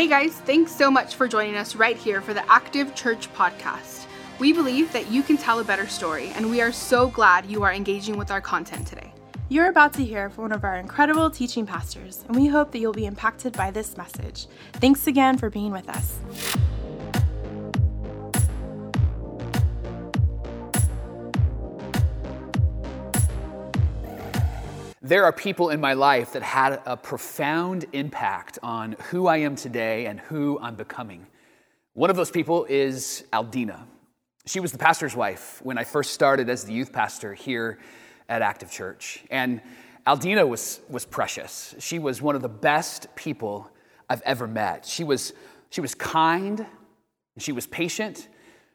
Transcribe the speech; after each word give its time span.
Hey 0.00 0.08
guys, 0.08 0.32
thanks 0.32 0.74
so 0.74 0.90
much 0.90 1.14
for 1.14 1.28
joining 1.28 1.56
us 1.56 1.76
right 1.76 1.94
here 1.94 2.22
for 2.22 2.32
the 2.32 2.50
Active 2.50 2.94
Church 2.94 3.30
podcast. 3.34 4.06
We 4.38 4.50
believe 4.50 4.90
that 4.94 5.10
you 5.10 5.22
can 5.22 5.36
tell 5.36 5.60
a 5.60 5.64
better 5.64 5.86
story, 5.86 6.32
and 6.36 6.48
we 6.48 6.62
are 6.62 6.72
so 6.72 7.08
glad 7.08 7.44
you 7.44 7.64
are 7.64 7.72
engaging 7.74 8.16
with 8.16 8.30
our 8.30 8.40
content 8.40 8.86
today. 8.86 9.12
You're 9.50 9.68
about 9.68 9.92
to 9.94 10.02
hear 10.02 10.30
from 10.30 10.44
one 10.44 10.52
of 10.52 10.64
our 10.64 10.76
incredible 10.76 11.28
teaching 11.28 11.66
pastors, 11.66 12.24
and 12.26 12.34
we 12.34 12.46
hope 12.46 12.70
that 12.70 12.78
you'll 12.78 12.94
be 12.94 13.04
impacted 13.04 13.52
by 13.52 13.70
this 13.70 13.98
message. 13.98 14.46
Thanks 14.72 15.06
again 15.06 15.36
for 15.36 15.50
being 15.50 15.70
with 15.70 15.86
us. 15.90 16.49
There 25.10 25.24
are 25.24 25.32
people 25.32 25.70
in 25.70 25.80
my 25.80 25.94
life 25.94 26.34
that 26.34 26.42
had 26.44 26.82
a 26.86 26.96
profound 26.96 27.84
impact 27.92 28.60
on 28.62 28.94
who 29.10 29.26
I 29.26 29.38
am 29.38 29.56
today 29.56 30.06
and 30.06 30.20
who 30.20 30.56
I'm 30.62 30.76
becoming. 30.76 31.26
One 31.94 32.10
of 32.10 32.16
those 32.16 32.30
people 32.30 32.64
is 32.66 33.24
Aldina. 33.32 33.80
She 34.46 34.60
was 34.60 34.70
the 34.70 34.78
pastor's 34.78 35.16
wife 35.16 35.58
when 35.64 35.78
I 35.78 35.82
first 35.82 36.12
started 36.12 36.48
as 36.48 36.62
the 36.62 36.72
youth 36.72 36.92
pastor 36.92 37.34
here 37.34 37.80
at 38.28 38.40
Active 38.40 38.70
Church. 38.70 39.24
And 39.32 39.60
Aldina 40.06 40.46
was, 40.46 40.78
was 40.88 41.06
precious. 41.06 41.74
She 41.80 41.98
was 41.98 42.22
one 42.22 42.36
of 42.36 42.42
the 42.42 42.48
best 42.48 43.08
people 43.16 43.68
I've 44.08 44.22
ever 44.22 44.46
met. 44.46 44.86
She 44.86 45.02
was, 45.02 45.32
she 45.70 45.80
was 45.80 45.92
kind, 45.92 46.64
she 47.36 47.50
was 47.50 47.66
patient, 47.66 48.28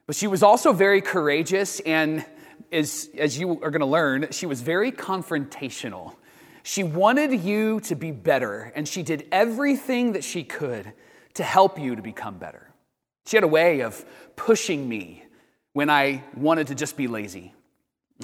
but 0.06 0.14
she 0.14 0.26
was 0.26 0.42
also 0.42 0.74
very 0.74 1.00
courageous 1.00 1.80
and 1.80 2.26
as, 2.70 3.08
as 3.16 3.38
you 3.38 3.52
are 3.62 3.70
going 3.70 3.80
to 3.80 3.86
learn, 3.86 4.26
she 4.32 4.44
was 4.44 4.60
very 4.60 4.92
confrontational. 4.92 6.16
She 6.66 6.82
wanted 6.82 7.32
you 7.42 7.78
to 7.82 7.94
be 7.94 8.10
better, 8.10 8.72
and 8.74 8.88
she 8.88 9.04
did 9.04 9.28
everything 9.30 10.14
that 10.14 10.24
she 10.24 10.42
could 10.42 10.92
to 11.34 11.44
help 11.44 11.78
you 11.78 11.94
to 11.94 12.02
become 12.02 12.38
better. 12.38 12.68
She 13.24 13.36
had 13.36 13.44
a 13.44 13.48
way 13.48 13.82
of 13.82 14.04
pushing 14.34 14.88
me 14.88 15.22
when 15.74 15.88
I 15.88 16.24
wanted 16.34 16.66
to 16.66 16.74
just 16.74 16.96
be 16.96 17.06
lazy. 17.06 17.54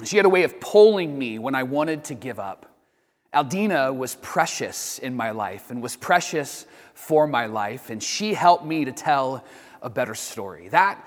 She 0.03 0.17
had 0.17 0.25
a 0.25 0.29
way 0.29 0.43
of 0.43 0.59
pulling 0.59 1.17
me 1.17 1.39
when 1.39 1.55
I 1.55 1.63
wanted 1.63 2.03
to 2.05 2.15
give 2.15 2.37
up. 2.37 2.65
Aldina 3.33 3.95
was 3.95 4.15
precious 4.15 4.99
in 4.99 5.15
my 5.15 5.31
life 5.31 5.71
and 5.71 5.81
was 5.81 5.95
precious 5.95 6.65
for 6.93 7.25
my 7.25 7.45
life, 7.45 7.89
and 7.89 8.03
she 8.03 8.33
helped 8.33 8.65
me 8.65 8.83
to 8.83 8.91
tell 8.91 9.45
a 9.81 9.89
better 9.89 10.15
story. 10.15 10.67
That, 10.67 11.01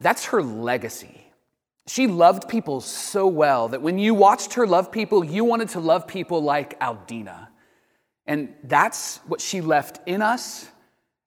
that's 0.00 0.24
her 0.24 0.42
legacy. 0.42 1.19
She 1.90 2.06
loved 2.06 2.48
people 2.48 2.80
so 2.80 3.26
well 3.26 3.66
that 3.66 3.82
when 3.82 3.98
you 3.98 4.14
watched 4.14 4.54
her 4.54 4.64
love 4.64 4.92
people, 4.92 5.24
you 5.24 5.42
wanted 5.42 5.70
to 5.70 5.80
love 5.80 6.06
people 6.06 6.40
like 6.40 6.78
Aldina. 6.78 7.48
And 8.28 8.54
that's 8.62 9.16
what 9.26 9.40
she 9.40 9.60
left 9.60 9.98
in 10.06 10.22
us 10.22 10.68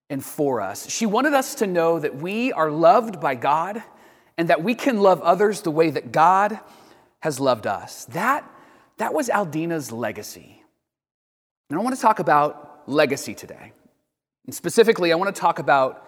and 0.10 0.24
for 0.24 0.62
us. 0.62 0.90
She 0.90 1.06
wanted 1.06 1.34
us 1.34 1.56
to 1.56 1.68
know 1.68 2.00
that 2.00 2.16
we 2.16 2.54
are 2.54 2.72
loved 2.72 3.20
by 3.20 3.36
God 3.36 3.84
and 4.38 4.48
that 4.48 4.64
we 4.64 4.74
can 4.74 5.02
love 5.02 5.20
others 5.20 5.60
the 5.64 5.70
way 5.70 5.90
that 5.90 6.14
God 6.14 6.58
has 7.20 7.42
loved 7.42 7.68
us. 7.68 8.06
That, 8.06 8.50
that 9.00 9.14
was 9.14 9.28
Aldina's 9.28 9.92
legacy. 9.92 10.64
And 11.70 11.78
I 11.78 11.84
want 11.84 11.94
to 11.94 12.02
talk 12.02 12.20
about 12.20 12.84
legacy 12.88 13.36
today. 13.36 13.74
And 14.46 14.56
specifically, 14.56 15.12
I 15.12 15.16
want 15.16 15.36
to 15.36 15.42
talk 15.42 15.60
about 15.60 16.08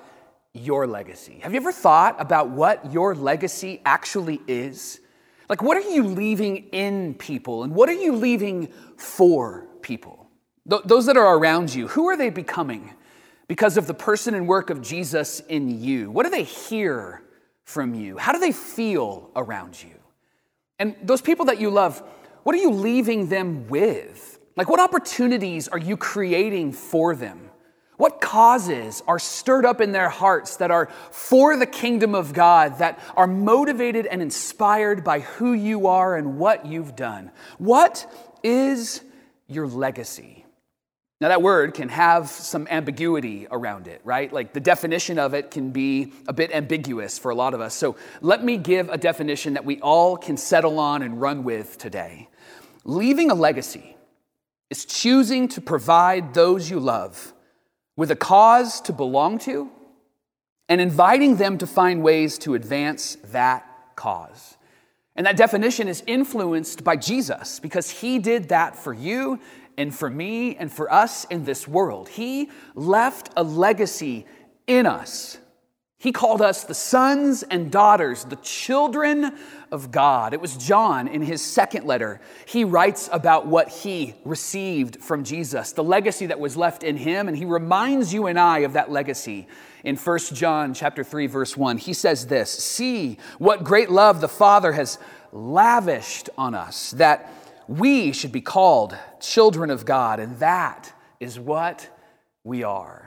your 0.55 0.87
legacy. 0.87 1.39
Have 1.43 1.53
you 1.53 1.59
ever 1.59 1.71
thought 1.71 2.19
about 2.19 2.49
what 2.49 2.91
your 2.91 3.13
legacy 3.13 3.81
actually 3.85 4.41
is? 4.47 5.01
Like, 5.49 5.61
what 5.61 5.77
are 5.77 5.89
you 5.91 6.03
leaving 6.03 6.69
in 6.71 7.13
people 7.13 7.63
and 7.63 7.75
what 7.75 7.89
are 7.89 7.93
you 7.93 8.13
leaving 8.13 8.69
for 8.97 9.67
people? 9.81 10.27
Th- 10.67 10.81
those 10.85 11.05
that 11.05 11.17
are 11.17 11.37
around 11.37 11.73
you, 11.73 11.87
who 11.87 12.07
are 12.09 12.17
they 12.17 12.29
becoming 12.29 12.93
because 13.47 13.77
of 13.77 13.85
the 13.85 13.93
person 13.93 14.33
and 14.33 14.47
work 14.47 14.69
of 14.69 14.81
Jesus 14.81 15.41
in 15.41 15.81
you? 15.81 16.09
What 16.09 16.23
do 16.23 16.31
they 16.31 16.43
hear 16.43 17.21
from 17.65 17.93
you? 17.93 18.17
How 18.17 18.31
do 18.31 18.39
they 18.39 18.51
feel 18.51 19.29
around 19.35 19.81
you? 19.83 19.95
And 20.79 20.95
those 21.03 21.21
people 21.21 21.45
that 21.45 21.59
you 21.59 21.69
love, 21.69 22.01
what 22.43 22.55
are 22.55 22.59
you 22.59 22.71
leaving 22.71 23.27
them 23.29 23.67
with? 23.67 24.39
Like, 24.55 24.69
what 24.69 24.79
opportunities 24.79 25.67
are 25.67 25.77
you 25.77 25.97
creating 25.97 26.71
for 26.71 27.15
them? 27.15 27.51
What 27.97 28.19
causes 28.19 29.01
are 29.07 29.19
stirred 29.19 29.65
up 29.65 29.79
in 29.79 29.91
their 29.91 30.09
hearts 30.09 30.57
that 30.57 30.69
are 30.69 30.87
for 31.11 31.55
the 31.55 31.65
kingdom 31.65 32.13
of 32.13 32.33
God, 32.33 32.79
that 32.79 32.99
are 33.15 33.27
motivated 33.27 34.05
and 34.05 34.21
inspired 34.21 35.03
by 35.03 35.21
who 35.21 35.53
you 35.53 35.87
are 35.87 36.15
and 36.15 36.37
what 36.37 36.65
you've 36.65 36.95
done? 36.95 37.31
What 37.57 38.05
is 38.43 39.01
your 39.47 39.67
legacy? 39.67 40.45
Now, 41.21 41.29
that 41.29 41.41
word 41.41 41.73
can 41.73 41.87
have 41.87 42.27
some 42.27 42.67
ambiguity 42.69 43.47
around 43.49 43.87
it, 43.87 44.01
right? 44.03 44.31
Like 44.31 44.51
the 44.51 44.59
definition 44.59 45.17
of 45.17 45.33
it 45.33 45.49
can 45.49 45.71
be 45.71 46.11
a 46.27 46.33
bit 46.33 46.53
ambiguous 46.53 47.17
for 47.17 47.31
a 47.31 47.35
lot 47.35 47.53
of 47.53 47.61
us. 47.61 47.73
So, 47.73 47.95
let 48.19 48.43
me 48.43 48.57
give 48.57 48.89
a 48.89 48.97
definition 48.97 49.53
that 49.53 49.63
we 49.63 49.79
all 49.79 50.17
can 50.17 50.35
settle 50.35 50.77
on 50.77 51.01
and 51.01 51.21
run 51.21 51.45
with 51.45 51.77
today. 51.77 52.27
Leaving 52.83 53.31
a 53.31 53.33
legacy 53.33 53.95
is 54.69 54.83
choosing 54.83 55.47
to 55.47 55.61
provide 55.61 56.33
those 56.33 56.69
you 56.69 56.81
love 56.81 57.33
with 57.95 58.11
a 58.11 58.15
cause 58.15 58.81
to 58.81 58.93
belong 58.93 59.39
to 59.39 59.69
and 60.67 60.81
inviting 60.81 61.35
them 61.35 61.57
to 61.57 61.67
find 61.67 62.01
ways 62.03 62.37
to 62.39 62.55
advance 62.55 63.17
that 63.25 63.65
cause. 63.95 64.57
And 65.15 65.25
that 65.25 65.37
definition 65.37 65.87
is 65.87 66.03
influenced 66.05 66.83
by 66.83 66.97
Jesus 66.97 67.59
because 67.59 67.89
he 67.89 68.19
did 68.19 68.49
that 68.49 68.75
for 68.75 68.93
you 68.93 69.39
and 69.77 69.93
for 69.93 70.09
me 70.09 70.55
and 70.55 70.71
for 70.71 70.91
us 70.91 71.25
in 71.25 71.45
this 71.45 71.67
world. 71.67 72.09
He 72.09 72.49
left 72.73 73.29
a 73.37 73.43
legacy 73.43 74.25
in 74.67 74.85
us 74.85 75.37
he 76.05 76.11
called 76.11 76.39
us 76.39 76.63
the 76.63 76.75
sons 76.75 77.41
and 77.41 77.71
daughters, 77.71 78.25
the 78.25 78.35
children 78.35 79.35
of 79.71 79.89
God. 79.89 80.35
It 80.35 80.39
was 80.39 80.55
John 80.55 81.07
in 81.07 81.23
his 81.23 81.43
second 81.43 81.87
letter. 81.87 82.21
He 82.45 82.63
writes 82.63 83.09
about 83.11 83.47
what 83.47 83.69
he 83.69 84.13
received 84.23 85.01
from 85.01 85.23
Jesus, 85.23 85.71
the 85.71 85.83
legacy 85.83 86.27
that 86.27 86.39
was 86.39 86.55
left 86.55 86.83
in 86.83 86.95
him, 86.95 87.27
and 87.27 87.35
he 87.35 87.43
reminds 87.43 88.13
you 88.13 88.27
and 88.27 88.39
I 88.39 88.59
of 88.59 88.73
that 88.73 88.91
legacy 88.91 89.47
in 89.83 89.95
1 89.95 90.19
John 90.35 90.75
chapter 90.75 91.03
3 91.03 91.25
verse 91.25 91.57
1. 91.57 91.79
He 91.79 91.93
says 91.93 92.27
this, 92.27 92.51
"See 92.51 93.17
what 93.39 93.63
great 93.63 93.89
love 93.89 94.21
the 94.21 94.27
Father 94.27 94.73
has 94.73 94.99
lavished 95.31 96.29
on 96.37 96.53
us 96.53 96.91
that 96.91 97.33
we 97.67 98.11
should 98.11 98.31
be 98.31 98.41
called 98.41 98.95
children 99.19 99.71
of 99.71 99.85
God, 99.85 100.19
and 100.19 100.37
that 100.37 100.93
is 101.19 101.39
what 101.39 101.89
we 102.43 102.63
are." 102.63 103.04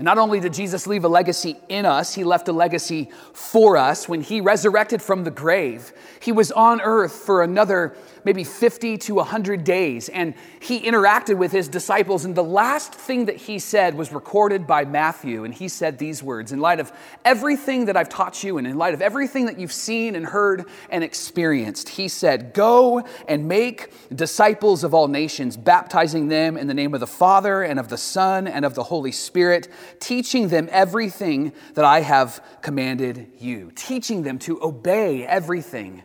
And 0.00 0.06
not 0.06 0.16
only 0.16 0.40
did 0.40 0.54
Jesus 0.54 0.86
leave 0.86 1.04
a 1.04 1.08
legacy 1.08 1.58
in 1.68 1.84
us, 1.84 2.14
he 2.14 2.24
left 2.24 2.48
a 2.48 2.54
legacy 2.54 3.10
for 3.34 3.76
us. 3.76 4.08
When 4.08 4.22
he 4.22 4.40
resurrected 4.40 5.02
from 5.02 5.24
the 5.24 5.30
grave, 5.30 5.92
he 6.20 6.32
was 6.32 6.50
on 6.52 6.80
earth 6.80 7.12
for 7.12 7.42
another 7.42 7.94
maybe 8.24 8.44
50 8.44 8.98
to 8.98 9.14
100 9.16 9.64
days, 9.64 10.08
and 10.08 10.34
he 10.60 10.80
interacted 10.80 11.36
with 11.36 11.52
his 11.52 11.68
disciples. 11.68 12.24
And 12.24 12.34
the 12.34 12.44
last 12.44 12.94
thing 12.94 13.26
that 13.26 13.36
he 13.36 13.58
said 13.58 13.94
was 13.94 14.12
recorded 14.12 14.66
by 14.66 14.84
Matthew, 14.84 15.44
and 15.44 15.54
he 15.54 15.68
said 15.68 15.98
these 15.98 16.22
words 16.22 16.52
In 16.52 16.60
light 16.60 16.80
of 16.80 16.92
everything 17.24 17.86
that 17.86 17.96
I've 17.96 18.08
taught 18.08 18.42
you, 18.42 18.58
and 18.58 18.66
in 18.66 18.76
light 18.78 18.94
of 18.94 19.02
everything 19.02 19.46
that 19.46 19.58
you've 19.58 19.72
seen 19.72 20.14
and 20.14 20.26
heard 20.26 20.66
and 20.90 21.02
experienced, 21.02 21.90
he 21.90 22.08
said, 22.08 22.52
Go 22.52 23.04
and 23.28 23.48
make 23.48 23.92
disciples 24.14 24.84
of 24.84 24.94
all 24.94 25.08
nations, 25.08 25.56
baptizing 25.56 26.28
them 26.28 26.56
in 26.56 26.66
the 26.66 26.74
name 26.74 26.94
of 26.94 27.00
the 27.00 27.06
Father 27.06 27.62
and 27.62 27.78
of 27.78 27.88
the 27.88 27.98
Son 27.98 28.46
and 28.46 28.64
of 28.64 28.74
the 28.74 28.84
Holy 28.84 29.12
Spirit, 29.12 29.68
teaching 29.98 30.48
them 30.48 30.68
everything 30.70 31.52
that 31.74 31.84
I 31.84 32.00
have 32.00 32.44
commanded 32.62 33.32
you, 33.38 33.72
teaching 33.74 34.22
them 34.22 34.38
to 34.40 34.62
obey 34.62 35.26
everything 35.26 36.02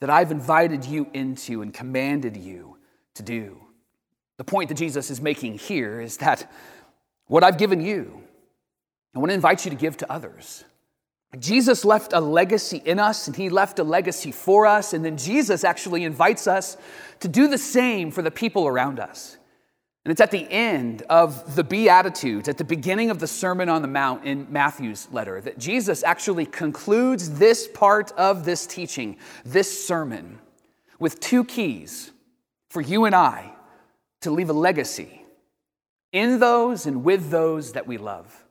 that 0.00 0.10
I've 0.10 0.30
invited 0.30 0.84
you 0.84 1.08
into 1.12 1.62
and 1.62 1.72
commanded 1.72 2.36
you 2.36 2.76
to 3.14 3.22
do. 3.22 3.60
The 4.36 4.44
point 4.44 4.68
that 4.68 4.76
Jesus 4.76 5.10
is 5.10 5.20
making 5.20 5.58
here 5.58 6.00
is 6.00 6.18
that 6.18 6.50
what 7.26 7.42
I've 7.42 7.58
given 7.58 7.80
you, 7.80 8.22
I 9.14 9.18
want 9.18 9.30
to 9.30 9.34
invite 9.34 9.64
you 9.64 9.70
to 9.70 9.76
give 9.76 9.96
to 9.98 10.12
others. 10.12 10.64
Jesus 11.38 11.84
left 11.84 12.12
a 12.12 12.20
legacy 12.20 12.80
in 12.84 12.98
us 12.98 13.26
and 13.26 13.36
he 13.36 13.48
left 13.48 13.78
a 13.78 13.84
legacy 13.84 14.32
for 14.32 14.66
us, 14.66 14.92
and 14.92 15.04
then 15.04 15.16
Jesus 15.16 15.64
actually 15.64 16.04
invites 16.04 16.46
us 16.46 16.76
to 17.20 17.28
do 17.28 17.48
the 17.48 17.58
same 17.58 18.10
for 18.10 18.22
the 18.22 18.30
people 18.30 18.66
around 18.66 19.00
us. 19.00 19.36
And 20.06 20.12
it's 20.12 20.20
at 20.20 20.30
the 20.30 20.48
end 20.52 21.02
of 21.10 21.56
the 21.56 21.64
Beatitudes, 21.64 22.48
at 22.48 22.58
the 22.58 22.64
beginning 22.64 23.10
of 23.10 23.18
the 23.18 23.26
Sermon 23.26 23.68
on 23.68 23.82
the 23.82 23.88
Mount 23.88 24.24
in 24.24 24.46
Matthew's 24.52 25.08
letter, 25.10 25.40
that 25.40 25.58
Jesus 25.58 26.04
actually 26.04 26.46
concludes 26.46 27.40
this 27.40 27.66
part 27.66 28.12
of 28.12 28.44
this 28.44 28.68
teaching, 28.68 29.16
this 29.44 29.84
sermon, 29.84 30.38
with 31.00 31.18
two 31.18 31.42
keys 31.42 32.12
for 32.68 32.80
you 32.80 33.04
and 33.04 33.16
I 33.16 33.50
to 34.20 34.30
leave 34.30 34.48
a 34.48 34.52
legacy 34.52 35.24
in 36.12 36.38
those 36.38 36.86
and 36.86 37.02
with 37.02 37.30
those 37.30 37.72
that 37.72 37.88
we 37.88 37.98
love. 37.98 38.44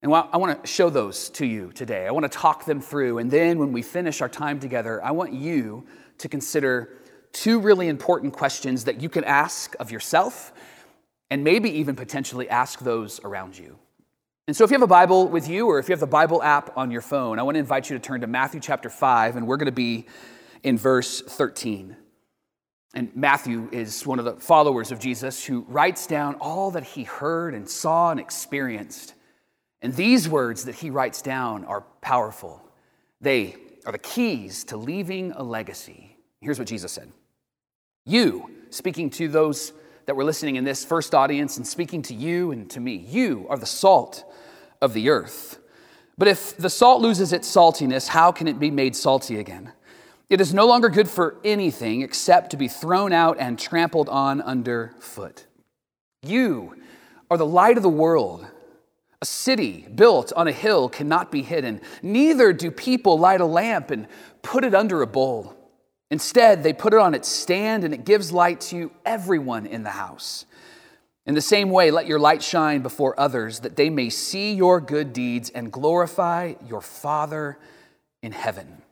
And 0.00 0.10
I 0.14 0.38
want 0.38 0.64
to 0.64 0.66
show 0.66 0.88
those 0.88 1.28
to 1.32 1.44
you 1.44 1.70
today. 1.74 2.06
I 2.06 2.12
want 2.12 2.24
to 2.24 2.38
talk 2.38 2.64
them 2.64 2.80
through. 2.80 3.18
And 3.18 3.30
then 3.30 3.58
when 3.58 3.72
we 3.72 3.82
finish 3.82 4.22
our 4.22 4.28
time 4.30 4.58
together, 4.58 5.04
I 5.04 5.10
want 5.10 5.34
you 5.34 5.84
to 6.16 6.30
consider 6.30 6.96
two 7.32 7.58
really 7.58 7.88
important 7.88 8.32
questions 8.32 8.84
that 8.84 9.00
you 9.00 9.08
can 9.08 9.24
ask 9.24 9.74
of 9.80 9.90
yourself 9.90 10.52
and 11.30 11.42
maybe 11.42 11.70
even 11.70 11.96
potentially 11.96 12.48
ask 12.48 12.80
those 12.80 13.20
around 13.24 13.58
you. 13.58 13.78
And 14.46 14.56
so, 14.56 14.64
if 14.64 14.70
you 14.70 14.74
have 14.74 14.82
a 14.82 14.86
Bible 14.86 15.28
with 15.28 15.48
you 15.48 15.68
or 15.68 15.78
if 15.78 15.88
you 15.88 15.92
have 15.92 16.00
the 16.00 16.06
Bible 16.06 16.42
app 16.42 16.76
on 16.76 16.90
your 16.90 17.00
phone, 17.00 17.38
I 17.38 17.42
want 17.42 17.54
to 17.54 17.60
invite 17.60 17.88
you 17.88 17.96
to 17.96 18.02
turn 18.02 18.20
to 18.22 18.26
Matthew 18.26 18.60
chapter 18.60 18.90
5, 18.90 19.36
and 19.36 19.46
we're 19.46 19.56
going 19.56 19.66
to 19.66 19.72
be 19.72 20.06
in 20.62 20.76
verse 20.76 21.22
13. 21.22 21.96
And 22.94 23.14
Matthew 23.16 23.68
is 23.72 24.06
one 24.06 24.18
of 24.18 24.24
the 24.24 24.34
followers 24.34 24.92
of 24.92 24.98
Jesus 24.98 25.44
who 25.44 25.62
writes 25.68 26.06
down 26.06 26.34
all 26.34 26.72
that 26.72 26.84
he 26.84 27.04
heard 27.04 27.54
and 27.54 27.68
saw 27.68 28.10
and 28.10 28.20
experienced. 28.20 29.14
And 29.80 29.94
these 29.94 30.28
words 30.28 30.64
that 30.66 30.74
he 30.74 30.90
writes 30.90 31.22
down 31.22 31.64
are 31.64 31.82
powerful. 32.02 32.62
They 33.20 33.56
are 33.86 33.92
the 33.92 33.98
keys 33.98 34.64
to 34.64 34.76
leaving 34.76 35.32
a 35.32 35.42
legacy. 35.42 36.16
Here's 36.40 36.58
what 36.58 36.68
Jesus 36.68 36.92
said 36.92 37.10
You, 38.04 38.50
speaking 38.70 39.10
to 39.10 39.28
those 39.28 39.72
that 40.06 40.16
were 40.16 40.24
listening 40.24 40.56
in 40.56 40.64
this 40.64 40.84
first 40.84 41.14
audience 41.14 41.56
and 41.56 41.66
speaking 41.66 42.02
to 42.02 42.14
you 42.14 42.50
and 42.50 42.68
to 42.70 42.80
me, 42.80 42.96
you 42.96 43.46
are 43.48 43.58
the 43.58 43.66
salt 43.66 44.24
of 44.80 44.92
the 44.92 45.08
earth. 45.08 45.58
But 46.18 46.28
if 46.28 46.56
the 46.56 46.70
salt 46.70 47.00
loses 47.00 47.32
its 47.32 47.48
saltiness, 47.48 48.08
how 48.08 48.32
can 48.32 48.48
it 48.48 48.58
be 48.58 48.70
made 48.70 48.96
salty 48.96 49.38
again? 49.38 49.72
It 50.28 50.40
is 50.40 50.52
no 50.52 50.66
longer 50.66 50.88
good 50.88 51.08
for 51.08 51.36
anything 51.44 52.02
except 52.02 52.50
to 52.50 52.56
be 52.56 52.68
thrown 52.68 53.12
out 53.12 53.36
and 53.38 53.58
trampled 53.58 54.08
on 54.08 54.40
underfoot. 54.40 55.46
You 56.22 56.76
are 57.30 57.36
the 57.36 57.46
light 57.46 57.76
of 57.76 57.82
the 57.82 57.88
world. 57.88 58.46
A 59.20 59.24
city 59.24 59.86
built 59.94 60.32
on 60.34 60.48
a 60.48 60.52
hill 60.52 60.88
cannot 60.88 61.30
be 61.30 61.42
hidden. 61.42 61.80
Neither 62.02 62.52
do 62.52 62.70
people 62.70 63.18
light 63.18 63.40
a 63.40 63.46
lamp 63.46 63.90
and 63.90 64.08
put 64.42 64.64
it 64.64 64.74
under 64.74 65.02
a 65.02 65.06
bowl. 65.06 65.54
Instead, 66.12 66.62
they 66.62 66.74
put 66.74 66.92
it 66.92 66.98
on 66.98 67.14
its 67.14 67.26
stand 67.26 67.84
and 67.84 67.94
it 67.94 68.04
gives 68.04 68.30
light 68.30 68.60
to 68.60 68.92
everyone 69.06 69.64
in 69.64 69.82
the 69.82 69.88
house. 69.88 70.44
In 71.24 71.34
the 71.34 71.40
same 71.40 71.70
way, 71.70 71.90
let 71.90 72.06
your 72.06 72.18
light 72.18 72.42
shine 72.42 72.82
before 72.82 73.18
others, 73.18 73.60
that 73.60 73.76
they 73.76 73.88
may 73.88 74.10
see 74.10 74.52
your 74.52 74.78
good 74.78 75.14
deeds 75.14 75.48
and 75.48 75.72
glorify 75.72 76.52
your 76.68 76.82
Father 76.82 77.56
in 78.22 78.32
heaven. 78.32 78.82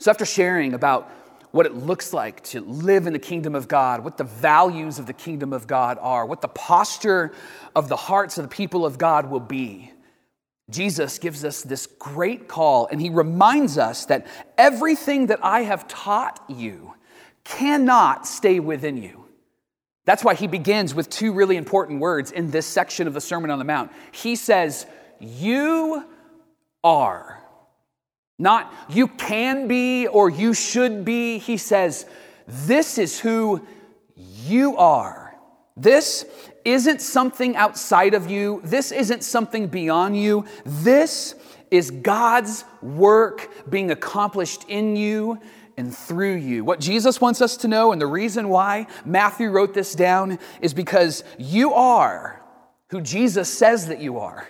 So, 0.00 0.10
after 0.10 0.24
sharing 0.24 0.74
about 0.74 1.08
what 1.52 1.66
it 1.66 1.76
looks 1.76 2.12
like 2.12 2.42
to 2.46 2.62
live 2.62 3.06
in 3.06 3.12
the 3.12 3.20
kingdom 3.20 3.54
of 3.54 3.68
God, 3.68 4.02
what 4.02 4.16
the 4.16 4.24
values 4.24 4.98
of 4.98 5.06
the 5.06 5.12
kingdom 5.12 5.52
of 5.52 5.68
God 5.68 5.98
are, 6.00 6.26
what 6.26 6.40
the 6.40 6.48
posture 6.48 7.32
of 7.76 7.88
the 7.88 7.96
hearts 7.96 8.38
of 8.38 8.42
the 8.42 8.48
people 8.48 8.84
of 8.84 8.98
God 8.98 9.30
will 9.30 9.38
be, 9.38 9.92
Jesus 10.70 11.18
gives 11.18 11.44
us 11.44 11.62
this 11.62 11.86
great 11.86 12.46
call, 12.46 12.88
and 12.90 13.00
he 13.00 13.10
reminds 13.10 13.78
us 13.78 14.04
that 14.06 14.26
everything 14.58 15.26
that 15.26 15.40
I 15.42 15.60
have 15.60 15.88
taught 15.88 16.42
you 16.48 16.94
cannot 17.44 18.26
stay 18.26 18.60
within 18.60 18.98
you. 18.98 19.24
That's 20.04 20.24
why 20.24 20.34
he 20.34 20.46
begins 20.46 20.94
with 20.94 21.10
two 21.10 21.32
really 21.32 21.56
important 21.56 22.00
words 22.00 22.32
in 22.32 22.50
this 22.50 22.66
section 22.66 23.06
of 23.06 23.14
the 23.14 23.20
Sermon 23.20 23.50
on 23.50 23.58
the 23.58 23.64
Mount. 23.64 23.92
He 24.12 24.36
says, 24.36 24.86
You 25.20 26.04
are. 26.84 27.42
Not 28.38 28.72
you 28.88 29.08
can 29.08 29.68
be 29.68 30.06
or 30.06 30.30
you 30.30 30.54
should 30.54 31.04
be. 31.04 31.38
He 31.38 31.56
says, 31.56 32.06
This 32.46 32.98
is 32.98 33.18
who 33.18 33.66
you 34.46 34.76
are. 34.76 35.34
This 35.76 36.24
isn't 36.68 37.00
something 37.00 37.56
outside 37.56 38.14
of 38.14 38.30
you. 38.30 38.60
This 38.64 38.92
isn't 38.92 39.24
something 39.24 39.68
beyond 39.68 40.16
you. 40.16 40.44
This 40.64 41.34
is 41.70 41.90
God's 41.90 42.64
work 42.82 43.50
being 43.68 43.90
accomplished 43.90 44.64
in 44.68 44.96
you 44.96 45.38
and 45.76 45.96
through 45.96 46.36
you. 46.36 46.64
What 46.64 46.80
Jesus 46.80 47.20
wants 47.20 47.40
us 47.40 47.56
to 47.58 47.68
know, 47.68 47.92
and 47.92 48.00
the 48.00 48.06
reason 48.06 48.48
why 48.48 48.86
Matthew 49.04 49.50
wrote 49.50 49.74
this 49.74 49.94
down, 49.94 50.38
is 50.60 50.74
because 50.74 51.24
you 51.38 51.74
are 51.74 52.42
who 52.90 53.00
Jesus 53.00 53.52
says 53.52 53.88
that 53.88 54.00
you 54.00 54.18
are. 54.18 54.46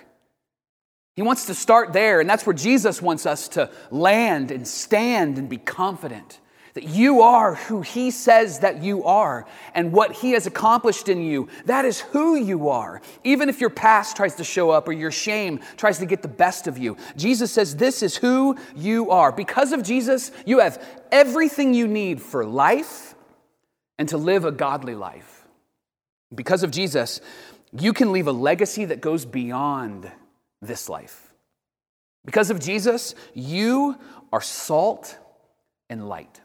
He 1.17 1.23
wants 1.23 1.47
to 1.47 1.55
start 1.55 1.93
there, 1.93 2.21
and 2.21 2.31
that's 2.31 2.47
where 2.47 2.55
Jesus 2.55 3.03
wants 3.03 3.26
us 3.26 3.49
to 3.49 3.71
land 3.91 4.50
and 4.50 4.67
stand 4.67 5.37
and 5.37 5.49
be 5.49 5.59
confident 5.59 6.41
that 6.78 6.88
you 6.90 7.22
are 7.22 7.56
who 7.56 7.80
He 7.80 8.12
says 8.12 8.60
that 8.60 8.84
you 8.84 9.02
are, 9.02 9.46
and 9.75 9.90
what 9.90 10.12
He 10.12 10.30
has 10.32 10.46
accomplished 10.46 11.08
in 11.08 11.20
you. 11.22 11.48
That 11.64 11.84
is 11.84 11.98
who 11.98 12.36
you 12.36 12.69
are. 12.69 13.02
Even 13.25 13.48
if 13.48 13.60
your 13.60 13.70
past 13.70 14.16
tries 14.16 14.36
to 14.36 14.44
show 14.44 14.70
up 14.70 14.86
or 14.86 14.92
your 14.92 15.10
shame 15.10 15.58
tries 15.76 15.98
to 15.98 16.06
get 16.06 16.22
the 16.22 16.28
best 16.28 16.69
of 16.69 16.78
you, 16.78 16.96
Jesus 17.16 17.50
says, 17.50 17.75
This 17.75 18.00
is 18.00 18.16
who 18.16 18.56
you 18.76 19.10
are. 19.10 19.32
Because 19.32 19.72
of 19.72 19.82
Jesus, 19.82 20.30
you 20.46 20.60
have 20.60 20.80
everything 21.10 21.75
you 21.75 21.88
need 21.88 22.22
for 22.22 22.44
life 22.44 23.16
and 23.98 24.08
to 24.10 24.16
live 24.16 24.44
a 24.44 24.52
godly 24.52 24.94
life. 24.94 25.48
Because 26.32 26.62
of 26.62 26.70
Jesus, 26.70 27.20
you 27.72 27.92
can 27.92 28.12
leave 28.12 28.28
a 28.28 28.32
legacy 28.32 28.84
that 28.84 29.00
goes 29.00 29.25
beyond 29.25 30.08
this 30.62 30.88
life. 30.88 31.32
Because 32.25 32.50
of 32.50 32.60
Jesus, 32.60 33.16
you 33.34 33.98
are 34.32 34.40
salt 34.40 35.19
and 35.90 36.08
light. 36.08 36.40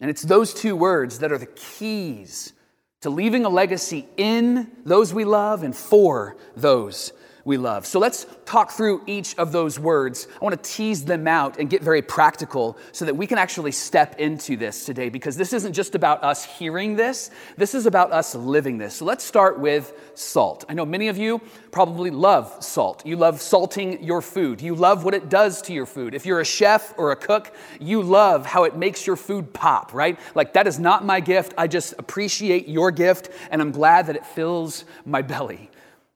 And 0.00 0.10
it's 0.10 0.22
those 0.22 0.52
two 0.52 0.76
words 0.76 1.20
that 1.20 1.32
are 1.32 1.38
the 1.38 1.46
keys 1.46 2.52
to 3.00 3.10
leaving 3.10 3.44
a 3.44 3.48
legacy 3.48 4.06
in 4.16 4.70
those 4.84 5.14
we 5.14 5.24
love 5.24 5.62
and 5.62 5.74
for 5.74 6.36
those 6.56 7.12
we 7.46 7.56
love. 7.56 7.86
So 7.86 8.00
let's 8.00 8.26
talk 8.44 8.72
through 8.72 9.02
each 9.06 9.38
of 9.38 9.52
those 9.52 9.78
words. 9.78 10.26
I 10.34 10.44
want 10.44 10.60
to 10.60 10.70
tease 10.70 11.04
them 11.04 11.28
out 11.28 11.60
and 11.60 11.70
get 11.70 11.80
very 11.80 12.02
practical 12.02 12.76
so 12.90 13.04
that 13.04 13.16
we 13.16 13.28
can 13.28 13.38
actually 13.38 13.70
step 13.70 14.18
into 14.18 14.56
this 14.56 14.84
today 14.84 15.08
because 15.10 15.36
this 15.36 15.52
isn't 15.52 15.72
just 15.72 15.94
about 15.94 16.24
us 16.24 16.44
hearing 16.44 16.96
this, 16.96 17.30
this 17.56 17.76
is 17.76 17.86
about 17.86 18.10
us 18.10 18.34
living 18.34 18.78
this. 18.78 18.96
So 18.96 19.04
let's 19.04 19.22
start 19.22 19.60
with 19.60 19.94
salt. 20.14 20.64
I 20.68 20.74
know 20.74 20.84
many 20.84 21.06
of 21.06 21.16
you 21.16 21.40
probably 21.70 22.10
love 22.10 22.64
salt. 22.64 23.06
You 23.06 23.16
love 23.16 23.40
salting 23.40 24.02
your 24.02 24.22
food, 24.22 24.60
you 24.60 24.74
love 24.74 25.04
what 25.04 25.14
it 25.14 25.28
does 25.28 25.62
to 25.62 25.72
your 25.72 25.86
food. 25.86 26.14
If 26.14 26.26
you're 26.26 26.40
a 26.40 26.44
chef 26.44 26.94
or 26.98 27.12
a 27.12 27.16
cook, 27.16 27.54
you 27.78 28.02
love 28.02 28.44
how 28.44 28.64
it 28.64 28.76
makes 28.76 29.06
your 29.06 29.16
food 29.16 29.52
pop, 29.52 29.94
right? 29.94 30.18
Like, 30.34 30.54
that 30.54 30.66
is 30.66 30.80
not 30.80 31.04
my 31.04 31.20
gift. 31.20 31.54
I 31.56 31.68
just 31.68 31.94
appreciate 31.96 32.66
your 32.66 32.90
gift 32.90 33.30
and 33.52 33.62
I'm 33.62 33.70
glad 33.70 34.08
that 34.08 34.16
it 34.16 34.26
fills 34.26 34.84
my 35.04 35.22
belly. 35.22 35.70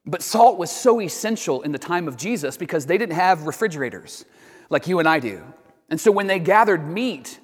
But 0.05 0.23
salt 0.23 0.57
was 0.57 0.71
so 0.71 0.99
essential 0.99 1.61
in 1.61 1.71
the 1.71 1.79
time 1.79 2.07
of 2.07 2.17
Jesus 2.17 2.57
because 2.57 2.85
they 2.85 2.97
didn't 2.97 3.15
have 3.15 3.45
refrigerators 3.45 4.25
like 4.69 4.87
you 4.87 4.99
and 4.99 5.07
I 5.07 5.19
do. 5.19 5.43
And 5.89 5.99
so 5.99 6.11
when 6.11 6.27
they 6.27 6.39
gathered 6.39 6.87
meat, 6.87 7.39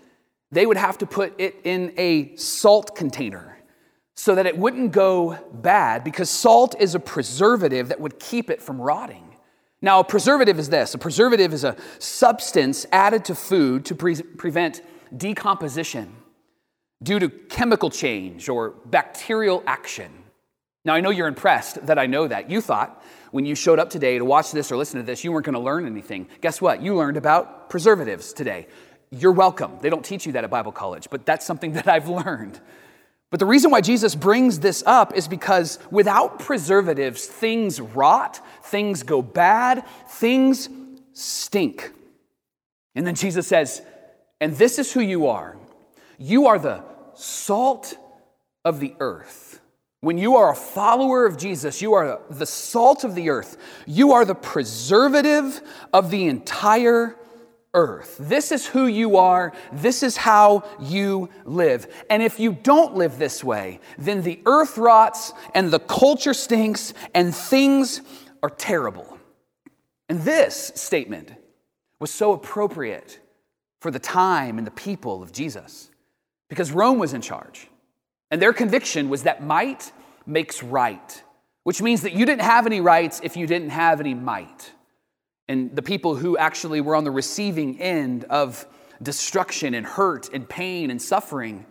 they 0.52 0.66
would 0.66 0.78
have 0.78 0.98
to 1.00 1.06
put 1.06 1.40
it 1.40 1.56
in 1.64 1.94
a 1.98 2.36
salt 2.36 2.96
container 2.96 3.58
so 4.16 4.34
that 4.34 4.48
it 4.48 4.58
wouldn't 4.58 4.92
go 4.92 5.38
bad 5.54 6.04
because 6.04 6.30
salt 6.30 6.76
is 6.80 6.96
a 6.96 7.00
preservative 7.00 7.90
that 7.90 8.00
would 8.00 8.20
keep 8.20 8.50
it 8.50 8.62
from 8.62 8.82
rotting. 8.82 9.36
Now, 9.82 10.00
a 10.00 10.04
preservative 10.04 10.58
is 10.58 10.70
this 10.70 10.96
a 10.96 10.98
preservative 10.98 11.54
is 11.54 11.64
a 11.64 11.76
substance 12.00 12.86
added 12.92 13.26
to 13.26 13.36
food 13.36 13.86
to 13.86 13.96
pre- 13.96 14.22
prevent 14.22 14.82
decomposition 15.16 16.16
due 17.04 17.20
to 17.20 17.30
chemical 17.30 17.92
change 17.92 18.50
or 18.50 18.72
bacterial 18.86 19.62
action. 19.68 20.12
Now, 20.88 20.96
I 20.96 21.02
know 21.02 21.10
you're 21.10 21.28
impressed 21.28 21.86
that 21.88 22.00
I 22.00 22.06
know 22.06 22.30
that. 22.30 22.50
You 22.50 22.62
thought 22.62 23.04
when 23.32 23.46
you 23.46 23.56
showed 23.56 23.78
up 23.78 23.90
today 23.90 24.18
to 24.18 24.24
watch 24.24 24.54
this 24.54 24.72
or 24.72 24.78
listen 24.78 25.02
to 25.02 25.06
this, 25.06 25.22
you 25.22 25.34
weren't 25.34 25.46
going 25.46 25.54
to 25.54 25.60
learn 25.60 25.86
anything. 25.86 26.30
Guess 26.40 26.62
what? 26.62 26.82
You 26.82 26.96
learned 26.96 27.18
about 27.18 27.70
preservatives 27.70 28.32
today. 28.32 28.68
You're 29.12 29.34
welcome. 29.34 29.80
They 29.82 29.90
don't 29.90 30.06
teach 30.06 30.26
you 30.26 30.32
that 30.32 30.46
at 30.46 30.50
Bible 30.50 30.72
college, 30.72 31.10
but 31.12 31.26
that's 31.26 31.46
something 31.46 31.74
that 31.74 31.90
I've 31.90 32.08
learned. 32.08 32.62
But 33.32 33.42
the 33.42 33.46
reason 33.46 33.70
why 33.70 33.82
Jesus 33.82 34.16
brings 34.16 34.62
this 34.62 34.82
up 34.86 35.14
is 35.14 35.28
because 35.28 35.78
without 35.92 36.40
preservatives, 36.40 37.26
things 37.26 37.82
rot, 37.82 38.40
things 38.64 39.04
go 39.04 39.22
bad, 39.22 39.86
things 40.08 40.70
stink. 41.12 41.92
And 42.96 43.06
then 43.06 43.16
Jesus 43.16 43.46
says, 43.46 43.82
and 44.40 44.56
this 44.56 44.80
is 44.80 44.94
who 44.94 45.02
you 45.02 45.28
are. 45.28 45.58
You 46.18 46.48
are 46.48 46.58
the 46.58 46.86
salt 47.14 47.98
of 48.64 48.80
the 48.80 48.96
earth. 49.02 49.47
When 50.02 50.18
you 50.18 50.36
are 50.36 50.52
a 50.52 50.56
follower 50.56 51.26
of 51.26 51.38
Jesus, 51.38 51.82
you 51.82 51.94
are 51.94 52.22
the 52.30 52.46
salt 52.46 53.04
of 53.04 53.16
the 53.16 53.30
earth. 53.30 53.58
You 53.86 54.14
are 54.14 54.26
the 54.26 54.36
preservative 54.36 55.62
of 55.92 56.12
the 56.12 56.28
entire 56.28 57.16
earth. 57.74 58.18
This 58.20 58.52
is 58.52 58.66
who 58.66 58.86
you 58.88 59.18
are. 59.18 59.54
This 59.72 60.04
is 60.04 60.16
how 60.16 60.64
you 60.80 61.30
live. 61.46 61.88
And 62.10 62.22
if 62.22 62.40
you 62.40 62.52
don't 62.52 62.96
live 62.96 63.18
this 63.18 63.44
way, 63.44 63.80
then 63.98 64.22
the 64.22 64.40
earth 64.46 64.78
rots 64.78 65.34
and 65.56 65.72
the 65.72 65.80
culture 65.80 66.34
stinks 66.34 66.94
and 67.14 67.34
things 67.34 68.02
are 68.44 68.50
terrible. 68.50 69.18
And 70.10 70.22
this 70.22 70.72
statement 70.76 71.32
was 72.00 72.12
so 72.12 72.34
appropriate 72.34 73.20
for 73.82 73.92
the 73.92 74.00
time 74.00 74.58
and 74.58 74.66
the 74.66 74.72
people 74.72 75.24
of 75.24 75.32
Jesus 75.32 75.90
because 76.50 76.72
Rome 76.72 77.00
was 77.00 77.14
in 77.14 77.22
charge. 77.22 77.68
And 78.32 78.42
their 78.42 78.54
conviction 78.54 79.10
was 79.10 79.24
that 79.24 79.44
might 79.44 79.92
makes 80.26 80.62
right, 80.62 81.24
which 81.64 81.82
means 81.82 82.02
that 82.02 82.14
you 82.14 82.26
didn't 82.26 82.42
have 82.42 82.66
any 82.66 82.82
rights 82.82 83.22
if 83.24 83.38
you 83.38 83.48
didn't 83.48 83.70
have 83.70 84.00
any 84.00 84.14
might. 84.14 84.72
And 85.48 85.76
the 85.76 85.82
people 85.82 86.16
who 86.16 86.38
actually 86.38 86.82
were 86.82 86.96
on 86.96 87.06
the 87.06 87.12
receiving 87.12 87.80
end 87.80 88.26
of 88.26 88.66
destruction 89.02 89.74
and 89.74 89.86
hurt 89.86 90.30
and 90.34 90.48
pain 90.48 90.92
and 90.92 91.02
suffering 91.02 91.66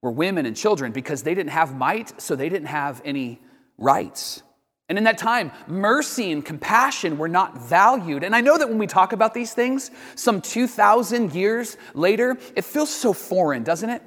were 0.00 0.10
women 0.10 0.46
and 0.46 0.56
children 0.56 0.90
because 0.90 1.22
they 1.22 1.34
didn't 1.34 1.52
have 1.52 1.76
might, 1.76 2.20
so 2.20 2.34
they 2.34 2.48
didn't 2.48 2.66
have 2.66 3.00
any 3.04 3.40
rights. 3.78 4.42
And 4.88 4.98
in 4.98 5.04
that 5.04 5.16
time, 5.16 5.52
mercy 5.68 6.32
and 6.32 6.44
compassion 6.44 7.16
were 7.16 7.28
not 7.28 7.56
valued. 7.56 8.24
And 8.24 8.34
I 8.34 8.40
know 8.40 8.58
that 8.58 8.68
when 8.68 8.78
we 8.78 8.88
talk 8.88 9.12
about 9.12 9.32
these 9.32 9.54
things, 9.54 9.92
some 10.16 10.40
2,000 10.40 11.32
years 11.32 11.76
later, 11.94 12.36
it 12.56 12.64
feels 12.64 12.90
so 12.92 13.12
foreign, 13.12 13.62
doesn't 13.62 13.88
it? 13.88 14.02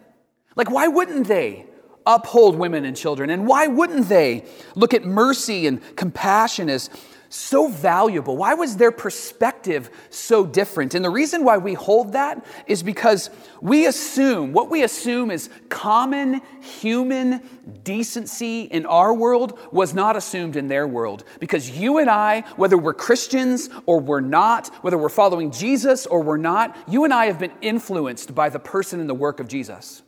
Like, 0.56 0.70
why 0.70 0.88
wouldn't 0.88 1.28
they 1.28 1.66
uphold 2.06 2.56
women 2.56 2.86
and 2.86 2.96
children? 2.96 3.30
And 3.30 3.48
why 3.48 3.68
wouldn't 3.68 4.10
they 4.10 4.46
look 4.76 4.94
at 4.94 5.06
mercy 5.06 5.68
and 5.68 5.82
compassion 5.96 6.70
as 6.70 6.90
so 7.36 7.68
valuable? 7.68 8.38
Why 8.38 8.54
was 8.54 8.78
their 8.78 8.92
perspective 8.92 9.90
so 10.10 10.46
different? 10.46 10.96
And 10.96 11.04
the 11.04 11.10
reason 11.10 11.44
why 11.44 11.58
we 11.58 11.74
hold 11.74 12.14
that 12.14 12.46
is 12.68 12.82
because 12.82 13.30
we 13.62 13.86
assume, 13.88 14.54
what 14.54 14.70
we 14.70 14.84
assume 14.84 15.32
is 15.32 15.50
common 15.70 16.42
human 16.62 17.42
decency 17.84 18.62
in 18.62 18.86
our 18.86 19.14
world 19.14 19.60
was 19.72 19.94
not 19.94 20.16
assumed 20.16 20.56
in 20.56 20.68
their 20.68 20.88
world. 20.88 21.24
Because 21.40 21.70
you 21.70 21.98
and 21.98 22.10
I, 22.10 22.42
whether 22.56 22.78
we're 22.78 22.94
Christians 22.94 23.70
or 23.86 24.00
we're 24.00 24.22
not, 24.22 24.68
whether 24.84 24.98
we're 24.98 25.10
following 25.10 25.52
Jesus 25.52 26.06
or 26.06 26.22
we're 26.22 26.38
not, 26.38 26.78
you 26.88 27.04
and 27.04 27.14
I 27.14 27.26
have 27.26 27.40
been 27.40 27.54
influenced 27.62 28.34
by 28.34 28.50
the 28.50 28.60
person 28.60 29.00
and 29.00 29.10
the 29.10 29.16
work 29.16 29.40
of 29.40 29.48
Jesus. 29.48 30.04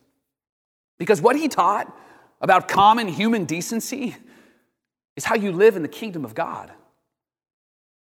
Because 0.97 1.21
what 1.21 1.35
he 1.35 1.47
taught 1.47 1.95
about 2.41 2.67
common 2.67 3.07
human 3.07 3.45
decency 3.45 4.15
is 5.15 5.25
how 5.25 5.35
you 5.35 5.51
live 5.51 5.75
in 5.75 5.81
the 5.81 5.87
kingdom 5.87 6.25
of 6.25 6.35
God. 6.35 6.71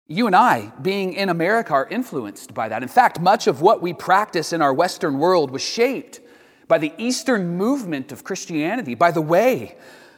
You 0.07 0.27
and 0.27 0.35
I, 0.35 0.71
being 0.81 1.13
in 1.13 1.29
America, 1.29 1.73
are 1.73 1.87
influenced 1.87 2.53
by 2.53 2.69
that. 2.69 2.81
In 2.81 2.87
fact, 2.87 3.19
much 3.19 3.47
of 3.47 3.61
what 3.61 3.81
we 3.81 3.93
practice 3.93 4.53
in 4.53 4.61
our 4.61 4.73
Western 4.73 5.17
world 5.17 5.51
was 5.51 5.61
shaped 5.61 6.21
by 6.67 6.77
the 6.77 6.93
Eastern 6.97 7.57
movement 7.57 8.11
of 8.11 8.23
Christianity, 8.23 8.95
by 8.95 9.11
the 9.11 9.21
way 9.21 9.75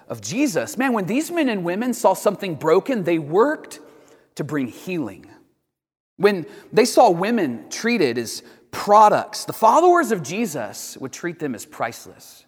of 0.07 0.21
Jesus. 0.21 0.77
Man, 0.77 0.93
when 0.93 1.05
these 1.05 1.31
men 1.31 1.50
and 1.50 1.63
women 1.63 1.93
saw 1.93 2.13
something 2.13 2.55
broken, 2.55 3.03
they 3.03 3.19
worked 3.19 3.79
to 4.36 4.43
bring 4.43 4.67
healing. 4.67 5.25
When 6.17 6.45
they 6.74 6.86
saw 6.86 7.09
women 7.09 7.69
treated 7.69 8.17
as 8.17 8.43
products, 8.71 9.45
the 9.45 9.53
followers 9.53 10.12
of 10.12 10.21
Jesus 10.21 10.98
would 10.98 11.13
treat 11.13 11.39
them 11.39 11.55
as 11.55 11.65
priceless. 11.65 12.45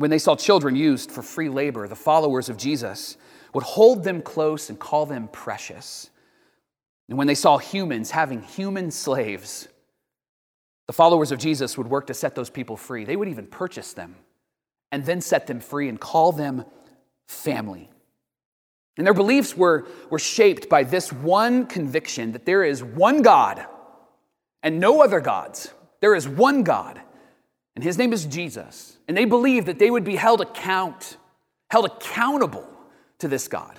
When 0.00 0.08
they 0.08 0.18
saw 0.18 0.34
children 0.34 0.76
used 0.76 1.12
for 1.12 1.20
free 1.20 1.50
labor, 1.50 1.86
the 1.86 1.94
followers 1.94 2.48
of 2.48 2.56
Jesus 2.56 3.18
would 3.52 3.64
hold 3.64 4.02
them 4.02 4.22
close 4.22 4.70
and 4.70 4.78
call 4.78 5.04
them 5.04 5.28
precious. 5.28 6.08
And 7.10 7.18
when 7.18 7.26
they 7.26 7.34
saw 7.34 7.58
humans 7.58 8.10
having 8.10 8.40
human 8.40 8.90
slaves, 8.90 9.68
the 10.86 10.94
followers 10.94 11.32
of 11.32 11.38
Jesus 11.38 11.76
would 11.76 11.86
work 11.86 12.06
to 12.06 12.14
set 12.14 12.34
those 12.34 12.48
people 12.48 12.78
free. 12.78 13.04
They 13.04 13.14
would 13.14 13.28
even 13.28 13.46
purchase 13.46 13.92
them 13.92 14.16
and 14.90 15.04
then 15.04 15.20
set 15.20 15.46
them 15.46 15.60
free 15.60 15.90
and 15.90 16.00
call 16.00 16.32
them 16.32 16.64
family. 17.28 17.90
And 18.96 19.06
their 19.06 19.12
beliefs 19.12 19.54
were, 19.54 19.86
were 20.08 20.18
shaped 20.18 20.70
by 20.70 20.82
this 20.82 21.12
one 21.12 21.66
conviction 21.66 22.32
that 22.32 22.46
there 22.46 22.64
is 22.64 22.82
one 22.82 23.20
God 23.20 23.66
and 24.62 24.80
no 24.80 25.02
other 25.02 25.20
gods. 25.20 25.74
There 26.00 26.14
is 26.14 26.26
one 26.26 26.62
God, 26.62 27.02
and 27.74 27.84
his 27.84 27.98
name 27.98 28.12
is 28.12 28.24
Jesus. 28.24 28.96
And 29.08 29.16
they 29.16 29.24
believed 29.24 29.66
that 29.66 29.78
they 29.78 29.90
would 29.90 30.04
be 30.04 30.16
held 30.16 30.40
account, 30.40 31.16
held 31.70 31.86
accountable 31.86 32.68
to 33.18 33.28
this 33.28 33.48
God 33.48 33.78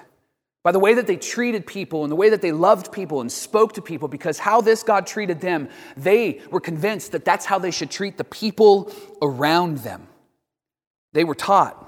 by 0.63 0.71
the 0.71 0.79
way 0.79 0.93
that 0.93 1.07
they 1.07 1.17
treated 1.17 1.65
people 1.65 2.03
and 2.03 2.11
the 2.11 2.15
way 2.15 2.29
that 2.29 2.41
they 2.41 2.51
loved 2.51 2.91
people 2.91 3.21
and 3.21 3.31
spoke 3.31 3.73
to 3.73 3.81
people, 3.81 4.07
because 4.07 4.37
how 4.37 4.61
this 4.61 4.83
God 4.83 5.07
treated 5.07 5.41
them, 5.41 5.69
they 5.97 6.39
were 6.51 6.59
convinced 6.59 7.13
that 7.13 7.25
that's 7.25 7.45
how 7.45 7.57
they 7.57 7.71
should 7.71 7.89
treat 7.89 8.17
the 8.17 8.23
people 8.23 8.91
around 9.21 9.79
them. 9.79 10.07
They 11.13 11.23
were 11.23 11.35
taught 11.35 11.87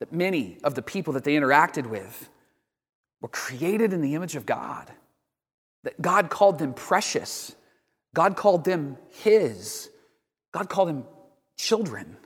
that 0.00 0.12
many 0.12 0.58
of 0.64 0.74
the 0.74 0.82
people 0.82 1.12
that 1.12 1.24
they 1.24 1.36
interacted 1.36 1.86
with 1.86 2.28
were 3.20 3.28
created 3.28 3.92
in 3.92 4.00
the 4.00 4.14
image 4.14 4.34
of 4.34 4.46
God, 4.46 4.90
that 5.84 6.00
God 6.00 6.28
called 6.28 6.58
them 6.58 6.74
precious, 6.74 7.54
God 8.14 8.36
called 8.36 8.64
them 8.64 8.96
His, 9.10 9.90
God 10.52 10.68
called 10.68 10.88
them 10.88 11.04
children. 11.58 12.16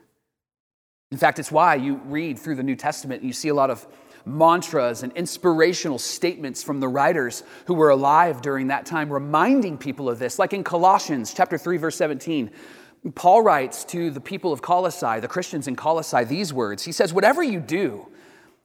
In 1.10 1.18
fact, 1.18 1.38
it's 1.38 1.50
why 1.50 1.74
you 1.74 1.96
read 2.04 2.38
through 2.38 2.54
the 2.54 2.62
New 2.62 2.76
Testament 2.76 3.22
and 3.22 3.28
you 3.28 3.34
see 3.34 3.48
a 3.48 3.54
lot 3.54 3.70
of 3.70 3.86
mantras 4.24 5.02
and 5.02 5.12
inspirational 5.14 5.98
statements 5.98 6.62
from 6.62 6.78
the 6.78 6.86
writers 6.86 7.42
who 7.66 7.74
were 7.74 7.90
alive 7.90 8.40
during 8.40 8.68
that 8.68 8.86
time, 8.86 9.12
reminding 9.12 9.78
people 9.78 10.08
of 10.08 10.18
this. 10.18 10.38
Like 10.38 10.52
in 10.52 10.62
Colossians 10.62 11.34
chapter 11.34 11.58
3, 11.58 11.76
verse 11.78 11.96
17, 11.96 12.50
Paul 13.14 13.42
writes 13.42 13.84
to 13.86 14.10
the 14.10 14.20
people 14.20 14.52
of 14.52 14.62
Colossae, 14.62 15.18
the 15.18 15.28
Christians 15.28 15.66
in 15.66 15.74
Colossae, 15.74 16.24
these 16.24 16.52
words. 16.52 16.84
He 16.84 16.92
says, 16.92 17.12
Whatever 17.12 17.42
you 17.42 17.58
do, 17.58 18.06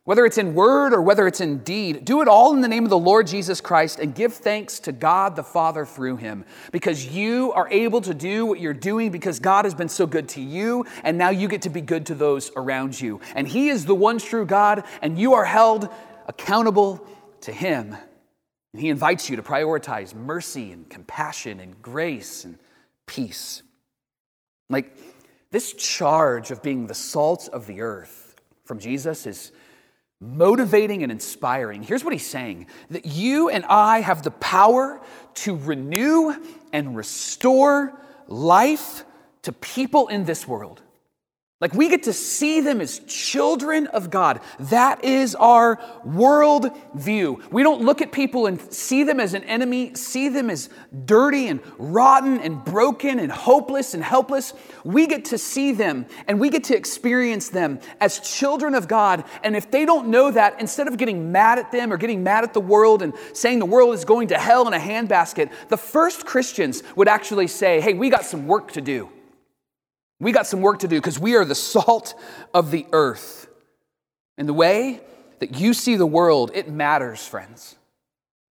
whether 0.07 0.25
it's 0.25 0.37
in 0.37 0.53
word 0.53 0.93
or 0.93 1.01
whether 1.01 1.27
it's 1.27 1.41
in 1.41 1.57
deed, 1.57 2.05
do 2.05 2.21
it 2.21 2.29
all 2.29 2.53
in 2.53 2.61
the 2.61 2.67
name 2.69 2.85
of 2.85 2.89
the 2.89 2.97
Lord 2.97 3.27
Jesus 3.27 3.59
Christ 3.59 3.99
and 3.99 4.15
give 4.15 4.33
thanks 4.33 4.79
to 4.79 4.93
God 4.93 5.35
the 5.35 5.43
Father 5.43 5.85
through 5.85 6.15
him. 6.15 6.45
Because 6.71 7.07
you 7.07 7.51
are 7.51 7.67
able 7.67 7.99
to 7.99 8.13
do 8.13 8.45
what 8.45 8.61
you're 8.61 8.73
doing 8.73 9.11
because 9.11 9.41
God 9.41 9.65
has 9.65 9.73
been 9.73 9.89
so 9.89 10.07
good 10.07 10.29
to 10.29 10.41
you, 10.41 10.85
and 11.03 11.17
now 11.17 11.29
you 11.29 11.49
get 11.49 11.63
to 11.63 11.69
be 11.69 11.81
good 11.81 12.05
to 12.05 12.15
those 12.15 12.51
around 12.55 13.01
you. 13.01 13.19
And 13.35 13.45
he 13.45 13.67
is 13.67 13.83
the 13.83 13.95
one 13.95 14.17
true 14.17 14.45
God, 14.45 14.85
and 15.01 15.19
you 15.19 15.33
are 15.33 15.43
held 15.43 15.89
accountable 16.25 17.05
to 17.41 17.51
him. 17.51 17.93
And 18.71 18.81
he 18.81 18.87
invites 18.87 19.29
you 19.29 19.35
to 19.35 19.43
prioritize 19.43 20.15
mercy 20.15 20.71
and 20.71 20.89
compassion 20.89 21.59
and 21.59 21.81
grace 21.81 22.45
and 22.45 22.57
peace. 23.07 23.61
Like 24.69 24.97
this 25.51 25.73
charge 25.73 26.49
of 26.49 26.63
being 26.63 26.87
the 26.87 26.95
salt 26.95 27.49
of 27.51 27.67
the 27.67 27.81
earth 27.81 28.35
from 28.63 28.79
Jesus 28.79 29.25
is 29.25 29.51
motivating 30.19 31.03
and 31.03 31.11
inspiring. 31.11 31.83
Here's 31.83 32.03
what 32.03 32.13
he's 32.13 32.25
saying 32.25 32.67
that 32.89 33.05
you 33.05 33.49
and 33.49 33.65
I 33.65 34.01
have 34.01 34.23
the 34.23 34.31
power 34.31 35.01
to 35.35 35.55
renew 35.55 36.35
and 36.73 36.95
restore 36.95 37.93
life 38.27 39.05
to 39.43 39.51
people 39.51 40.07
in 40.07 40.25
this 40.25 40.47
world. 40.47 40.81
Like 41.59 41.73
we 41.73 41.89
get 41.89 42.03
to 42.03 42.13
see 42.13 42.61
them 42.61 42.81
as 42.81 42.99
children 43.07 43.87
of 43.87 44.11
God. 44.11 44.41
That 44.59 45.03
is 45.03 45.33
our 45.33 45.79
world 46.05 46.69
view. 46.93 47.41
We 47.51 47.63
don't 47.63 47.81
look 47.81 47.99
at 47.99 48.11
people 48.11 48.45
and 48.45 48.61
see 48.71 49.03
them 49.03 49.19
as 49.19 49.33
an 49.33 49.43
enemy, 49.45 49.95
see 49.95 50.29
them 50.29 50.51
as 50.51 50.69
dirty 51.05 51.47
and 51.47 51.59
rotten 51.79 52.39
and 52.41 52.63
broken 52.63 53.17
and 53.17 53.31
hopeless 53.31 53.95
and 53.95 54.03
helpless. 54.03 54.53
We 54.83 55.07
get 55.07 55.25
to 55.25 55.39
see 55.39 55.71
them 55.71 56.05
and 56.27 56.39
we 56.39 56.51
get 56.51 56.65
to 56.65 56.77
experience 56.77 57.49
them 57.49 57.79
as 57.99 58.19
children 58.19 58.75
of 58.75 58.87
God. 58.87 59.23
And 59.43 59.55
if 59.55 59.71
they 59.71 59.83
don't 59.83 60.09
know 60.09 60.29
that, 60.29 60.61
instead 60.61 60.87
of 60.87 60.97
getting 60.97 61.31
mad 61.31 61.57
at 61.57 61.71
them 61.71 61.91
or 61.91 61.97
getting 61.97 62.21
mad 62.23 62.43
at 62.43 62.53
the 62.53 62.61
world 62.61 63.01
and 63.01 63.13
saying 63.33 63.57
the 63.57 63.65
world 63.65 63.95
is 63.95 64.05
going 64.05 64.27
to 64.27 64.37
hell 64.37 64.67
in 64.67 64.75
a 64.75 64.79
handbasket, 64.79 65.51
the 65.69 65.77
first 65.77 66.23
Christians 66.23 66.83
would 66.95 67.07
actually 67.07 67.47
say, 67.47 67.81
hey, 67.81 67.95
we 67.95 68.11
got 68.11 68.25
some 68.25 68.45
work 68.45 68.73
to 68.73 68.81
do. 68.81 69.09
We 70.19 70.31
got 70.31 70.47
some 70.47 70.61
work 70.61 70.79
to 70.79 70.87
do 70.87 70.97
because 70.97 71.19
we 71.19 71.35
are 71.35 71.45
the 71.45 71.55
salt 71.55 72.15
of 72.53 72.71
the 72.71 72.85
earth. 72.91 73.47
And 74.37 74.47
the 74.47 74.53
way 74.53 75.01
that 75.39 75.59
you 75.59 75.73
see 75.73 75.95
the 75.95 76.05
world, 76.05 76.51
it 76.53 76.69
matters, 76.69 77.25
friends. 77.25 77.75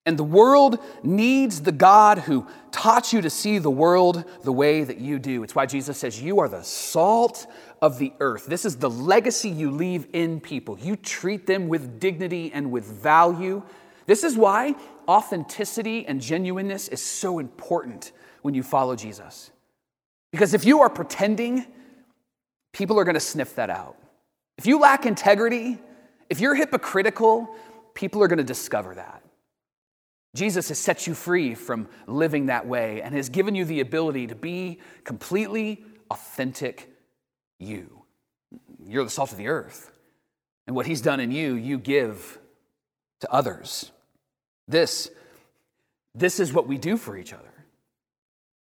And 0.08 0.20
the 0.20 0.24
world 0.24 0.78
needs 1.02 1.62
the 1.62 1.72
God 1.72 2.20
who 2.20 2.46
taught 2.72 3.12
you 3.12 3.22
to 3.22 3.30
see 3.30 3.58
the 3.58 3.72
world 3.72 4.24
the 4.44 4.52
way 4.52 4.84
that 4.84 5.00
you 5.00 5.18
do. 5.18 5.42
It's 5.42 5.56
why 5.56 5.66
Jesus 5.66 5.98
says, 5.98 6.22
You 6.22 6.40
are 6.40 6.48
the 6.48 6.64
salt 6.64 7.48
of 7.82 7.98
the 7.98 8.14
earth. 8.20 8.46
This 8.46 8.66
is 8.66 8.78
the 8.78 8.90
legacy 8.90 9.50
you 9.50 9.72
leave 9.72 10.08
in 10.14 10.40
people. 10.40 10.78
You 10.78 10.96
treat 10.96 11.48
them 11.48 11.68
with 11.68 12.00
dignity 12.00 12.52
and 12.54 12.72
with 12.72 12.86
value. 12.86 13.64
This 14.06 14.24
is 14.24 14.38
why 14.38 14.76
authenticity 15.08 16.06
and 16.06 16.22
genuineness 16.22 16.88
is 16.88 17.02
so 17.02 17.40
important 17.40 18.12
when 18.44 18.54
you 18.54 18.62
follow 18.62 18.96
Jesus. 18.96 19.50
Because 20.36 20.54
if 20.54 20.66
you 20.66 20.82
are 20.82 20.90
pretending, 20.90 21.66
people 22.74 23.00
are 23.00 23.06
going 23.06 23.14
to 23.14 23.22
sniff 23.22 23.56
that 23.56 23.70
out. 23.70 23.96
If 24.58 24.66
you 24.66 24.82
lack 24.82 25.06
integrity, 25.06 25.80
if 26.30 26.42
you're 26.42 26.56
hypocritical, 26.56 27.56
people 27.94 28.22
are 28.22 28.28
going 28.28 28.40
to 28.40 28.44
discover 28.44 28.96
that. 28.96 29.24
Jesus 30.36 30.68
has 30.68 30.78
set 30.78 31.08
you 31.08 31.14
free 31.14 31.56
from 31.56 31.88
living 32.06 32.48
that 32.48 32.68
way 32.68 33.02
and 33.02 33.16
has 33.16 33.30
given 33.30 33.56
you 33.56 33.64
the 33.64 33.80
ability 33.80 34.28
to 34.28 34.36
be 34.36 34.82
completely 35.06 35.86
authentic 36.12 36.94
you. 37.58 38.04
You're 38.86 39.06
the 39.06 39.10
salt 39.10 39.32
of 39.32 39.38
the 39.38 39.48
earth. 39.48 39.90
And 40.68 40.76
what 40.76 40.86
he's 40.86 41.00
done 41.00 41.22
in 41.22 41.32
you, 41.32 41.54
you 41.54 41.78
give 41.78 42.40
to 43.22 43.32
others. 43.32 43.90
This, 44.68 45.10
this 46.14 46.42
is 46.42 46.52
what 46.52 46.68
we 46.68 46.78
do 46.78 46.98
for 46.98 47.16
each 47.16 47.32
other. 47.32 47.54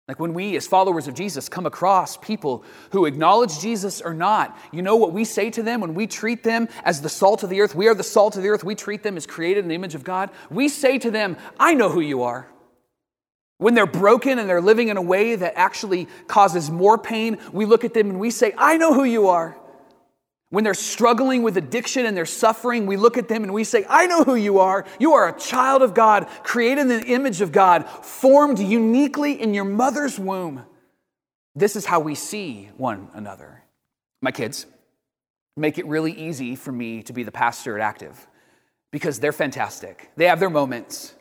Like 0.07 0.19
when 0.19 0.33
we, 0.33 0.55
as 0.55 0.65
followers 0.65 1.09
of 1.09 1.15
Jesus, 1.15 1.49
come 1.49 1.65
across 1.65 2.15
people 2.15 2.63
who 2.91 3.05
acknowledge 3.05 3.59
Jesus 3.59 3.99
or 3.99 4.13
not, 4.13 4.57
you 4.71 4.81
know 4.81 4.95
what 4.95 5.11
we 5.11 5.25
say 5.25 5.49
to 5.49 5.61
them 5.61 5.81
when 5.81 5.95
we 5.95 6.07
treat 6.07 6.43
them 6.43 6.69
as 6.85 7.01
the 7.01 7.09
salt 7.09 7.43
of 7.43 7.49
the 7.49 7.59
earth? 7.59 7.75
We 7.75 7.89
are 7.89 7.93
the 7.93 8.03
salt 8.03 8.37
of 8.37 8.43
the 8.43 8.49
earth. 8.49 8.63
We 8.63 8.73
treat 8.73 9.03
them 9.03 9.17
as 9.17 9.25
created 9.25 9.65
in 9.65 9.67
the 9.67 9.75
image 9.75 9.95
of 9.95 10.05
God. 10.05 10.29
We 10.49 10.69
say 10.69 10.97
to 10.99 11.11
them, 11.11 11.35
I 11.59 11.73
know 11.73 11.89
who 11.89 11.99
you 11.99 12.23
are. 12.23 12.47
When 13.57 13.73
they're 13.73 13.85
broken 13.85 14.39
and 14.39 14.49
they're 14.49 14.61
living 14.61 14.87
in 14.87 14.95
a 14.95 15.01
way 15.01 15.35
that 15.35 15.53
actually 15.57 16.07
causes 16.27 16.69
more 16.69 16.97
pain, 16.97 17.37
we 17.51 17.65
look 17.65 17.83
at 17.83 17.93
them 17.93 18.09
and 18.09 18.19
we 18.19 18.31
say, 18.31 18.53
I 18.57 18.77
know 18.77 18.93
who 18.93 19.03
you 19.03 19.27
are. 19.27 19.57
When 20.49 20.63
they're 20.63 20.73
struggling 20.73 21.43
with 21.43 21.57
addiction 21.57 22.05
and 22.05 22.15
they're 22.15 22.25
suffering, 22.25 22.85
we 22.85 22.95
look 22.95 23.17
at 23.17 23.27
them 23.27 23.43
and 23.43 23.53
we 23.53 23.65
say, 23.65 23.85
I 23.89 24.07
know 24.07 24.23
who 24.23 24.35
you 24.35 24.59
are. 24.59 24.85
You 24.97 25.13
are 25.13 25.27
a 25.27 25.37
child 25.37 25.81
of 25.81 25.93
God, 25.93 26.27
created 26.43 26.81
in 26.81 26.87
the 26.87 27.05
image 27.05 27.41
of 27.41 27.51
God, 27.51 27.87
formed 27.87 28.59
uniquely 28.59 29.41
in 29.41 29.53
your 29.53 29.65
mother's 29.65 30.17
womb. 30.17 30.63
This 31.53 31.75
is 31.75 31.85
how 31.85 31.99
we 31.99 32.15
see 32.15 32.69
one 32.77 33.09
another. 33.13 33.63
My 34.21 34.31
kids 34.31 34.65
make 35.57 35.77
it 35.77 35.85
really 35.85 36.13
easy 36.13 36.55
for 36.55 36.71
me 36.71 37.03
to 37.03 37.13
be 37.13 37.23
the 37.23 37.31
pastor 37.31 37.77
at 37.77 37.83
Active 37.83 38.27
because 38.91 39.19
they're 39.19 39.33
fantastic. 39.33 40.11
They 40.15 40.27
have 40.27 40.39
their 40.39 40.49
moments, 40.49 41.13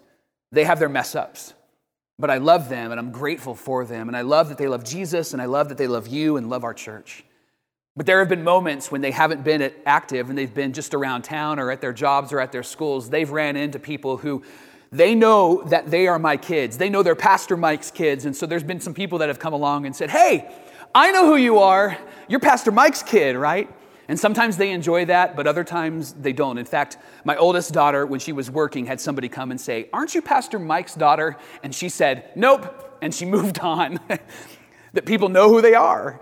they 0.53 0.65
have 0.65 0.79
their 0.79 0.89
mess 0.89 1.17
ups. 1.17 1.53
But 2.19 2.31
I 2.31 2.39
love 2.39 2.69
them 2.69 2.93
and 2.93 3.01
I'm 3.01 3.13
grateful 3.13 3.55
for 3.55 3.85
them. 3.85 4.09
And 4.09 4.17
I 4.17 4.23
love 4.23 4.49
that 4.49 4.57
they 4.57 4.69
love 4.69 4.85
Jesus 4.85 5.33
and 5.33 5.43
I 5.43 5.47
love 5.47 5.69
that 5.69 5.79
they 5.79 5.87
love 5.87 6.07
you 6.07 6.37
and 6.37 6.49
love 6.49 6.65
our 6.65 6.73
church. 6.73 7.25
But 7.97 8.05
there 8.05 8.19
have 8.19 8.29
been 8.29 8.45
moments 8.45 8.91
when 8.91 9.01
they 9.01 9.11
haven't 9.11 9.43
been 9.43 9.73
active 9.87 10.29
and 10.29 10.37
they've 10.37 10.53
been 10.53 10.75
just 10.75 10.93
around 10.93 11.23
town 11.23 11.59
or 11.59 11.71
at 11.71 11.81
their 11.81 11.95
jobs 11.95 12.33
or 12.33 12.41
at 12.41 12.53
their 12.53 12.63
schools. 12.63 13.09
They've 13.09 13.31
ran 13.31 13.57
into 13.57 13.79
people 13.79 14.19
who 14.19 14.43
they 14.93 15.15
know 15.15 15.63
that 15.65 15.91
they 15.91 16.07
are 16.07 16.19
my 16.19 16.37
kids. 16.37 16.77
They 16.77 16.91
know 16.91 17.03
they're 17.03 17.15
Pastor 17.15 17.57
Mike's 17.57 17.91
kids. 17.91 18.27
And 18.27 18.37
so 18.37 18.45
there's 18.45 18.63
been 18.63 18.81
some 18.81 18.93
people 18.93 19.19
that 19.19 19.29
have 19.29 19.39
come 19.39 19.55
along 19.55 19.87
and 19.87 19.97
said, 19.97 20.11
Hey, 20.11 20.51
I 20.95 21.11
know 21.11 21.27
who 21.27 21.37
you 21.37 21.59
are. 21.59 21.97
You're 22.29 22.41
Pastor 22.41 22.71
Mike's 22.71 23.03
kid, 23.03 23.35
right? 23.35 23.73
And 24.09 24.21
sometimes 24.21 24.57
they 24.57 24.71
enjoy 24.71 25.07
that, 25.07 25.35
but 25.35 25.47
other 25.47 25.65
times 25.65 26.13
they 26.13 26.33
don't. 26.33 26.59
In 26.59 26.65
fact, 26.65 26.99
my 27.25 27.37
oldest 27.37 27.73
daughter, 27.73 28.07
when 28.07 28.21
she 28.21 28.33
was 28.33 28.51
working, 28.51 28.87
had 28.87 29.01
somebody 29.01 29.29
come 29.29 29.51
and 29.51 29.61
say, 29.61 29.89
Aren't 29.93 30.15
you 30.15 30.23
Pastor 30.23 30.59
Mike's 30.59 30.95
daughter? 30.95 31.37
And 31.63 31.75
she 31.75 31.89
said, 31.89 32.31
Nope. 32.37 32.99
And 33.01 33.15
she 33.15 33.25
moved 33.37 33.59
on. 33.59 33.99
that 34.93 35.05
people 35.05 35.29
know 35.29 35.49
who 35.51 35.61
they 35.61 35.75
are, 35.75 36.21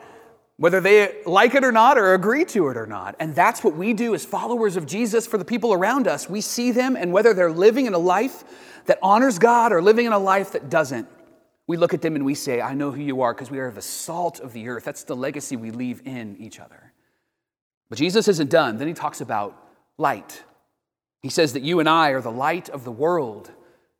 whether 0.56 0.80
they 0.80 1.22
like 1.26 1.54
it 1.54 1.64
or 1.64 1.72
not, 1.72 1.98
or 1.98 2.14
agree 2.14 2.44
to 2.44 2.68
it 2.68 2.76
or 2.76 2.86
not. 2.86 3.16
And 3.18 3.34
that's 3.34 3.64
what 3.64 3.76
we 3.76 3.92
do 3.92 4.14
as 4.14 4.24
followers 4.24 4.76
of 4.76 4.86
Jesus 4.86 5.26
for 5.26 5.36
the 5.36 5.44
people 5.44 5.72
around 5.72 6.06
us. 6.06 6.30
We 6.30 6.40
see 6.40 6.70
them, 6.70 6.96
and 6.96 7.12
whether 7.12 7.34
they're 7.34 7.50
living 7.50 7.86
in 7.86 7.94
a 7.94 7.98
life 7.98 8.44
that 8.86 8.98
honors 9.02 9.38
God 9.38 9.72
or 9.72 9.82
living 9.82 10.06
in 10.06 10.12
a 10.12 10.18
life 10.18 10.52
that 10.52 10.70
doesn't, 10.70 11.08
we 11.66 11.76
look 11.76 11.94
at 11.94 12.02
them 12.02 12.14
and 12.14 12.24
we 12.24 12.34
say, 12.34 12.60
I 12.60 12.74
know 12.74 12.90
who 12.90 13.00
you 13.00 13.22
are 13.22 13.32
because 13.32 13.50
we 13.50 13.58
are 13.58 13.70
the 13.70 13.82
salt 13.82 14.38
of 14.40 14.52
the 14.52 14.68
earth. 14.68 14.84
That's 14.84 15.04
the 15.04 15.16
legacy 15.16 15.56
we 15.56 15.70
leave 15.70 16.02
in 16.06 16.36
each 16.38 16.60
other. 16.60 16.92
But 17.88 17.98
Jesus 17.98 18.28
isn't 18.28 18.50
done. 18.50 18.76
Then 18.76 18.86
he 18.86 18.94
talks 18.94 19.20
about 19.20 19.56
light. 19.96 20.42
He 21.22 21.30
says 21.30 21.54
that 21.54 21.62
you 21.62 21.80
and 21.80 21.88
I 21.88 22.10
are 22.10 22.20
the 22.20 22.30
light 22.30 22.68
of 22.68 22.84
the 22.84 22.92
world. 22.92 23.50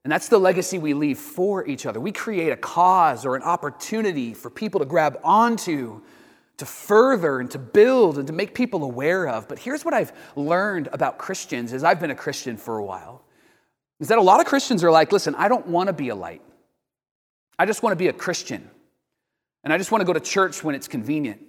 And 0.05 0.13
that's 0.13 0.29
the 0.29 0.39
legacy 0.39 0.79
we 0.79 0.93
leave 0.93 1.19
for 1.19 1.67
each 1.67 1.87
other. 1.87 1.99
We 1.99 2.13
create 2.13 2.51
a 2.51 2.57
cause 2.57 3.25
or 3.25 3.35
an 3.35 3.43
opportunity 3.43 4.35
for 4.35 4.51
people 4.51 4.81
to 4.81 4.87
grab 4.87 5.19
onto, 5.25 6.03
to 6.59 6.67
further 6.67 7.41
and 7.41 7.51
to 7.51 7.59
build 7.59 8.19
and 8.19 8.27
to 8.27 8.33
make 8.33 8.55
people 8.55 8.85
aware 8.85 9.29
of. 9.29 9.49
But 9.49 9.59
here's 9.59 9.85
what 9.85 9.95
I've 9.95 10.13
learned 10.37 10.89
about 10.93 11.19
Christians 11.19 11.73
as 11.73 11.83
I've 11.83 12.01
been 12.01 12.11
a 12.11 12.17
Christian 12.17 12.57
for 12.57 12.79
a 12.79 12.85
while. 12.85 13.25
Is 14.01 14.09
that 14.09 14.19
a 14.19 14.23
lot 14.23 14.41
of 14.41 14.47
Christians 14.47 14.85
are 14.85 14.91
like, 14.91 15.13
listen, 15.13 15.35
I 15.35 15.49
don't 15.49 15.67
want 15.67 15.89
to 15.89 15.93
be 15.93 16.09
a 16.09 16.15
light. 16.15 16.43
I 17.59 17.67
just 17.67 17.83
want 17.83 17.93
to 17.93 17.97
be 17.97 18.09
a 18.09 18.13
Christian. 18.13 18.71
And 19.63 19.73
I 19.73 19.79
just 19.79 19.91
want 19.91 20.03
to 20.03 20.07
go 20.07 20.13
to 20.13 20.21
church 20.21 20.63
when 20.63 20.75
it's 20.75 20.89
convenient. 20.89 21.41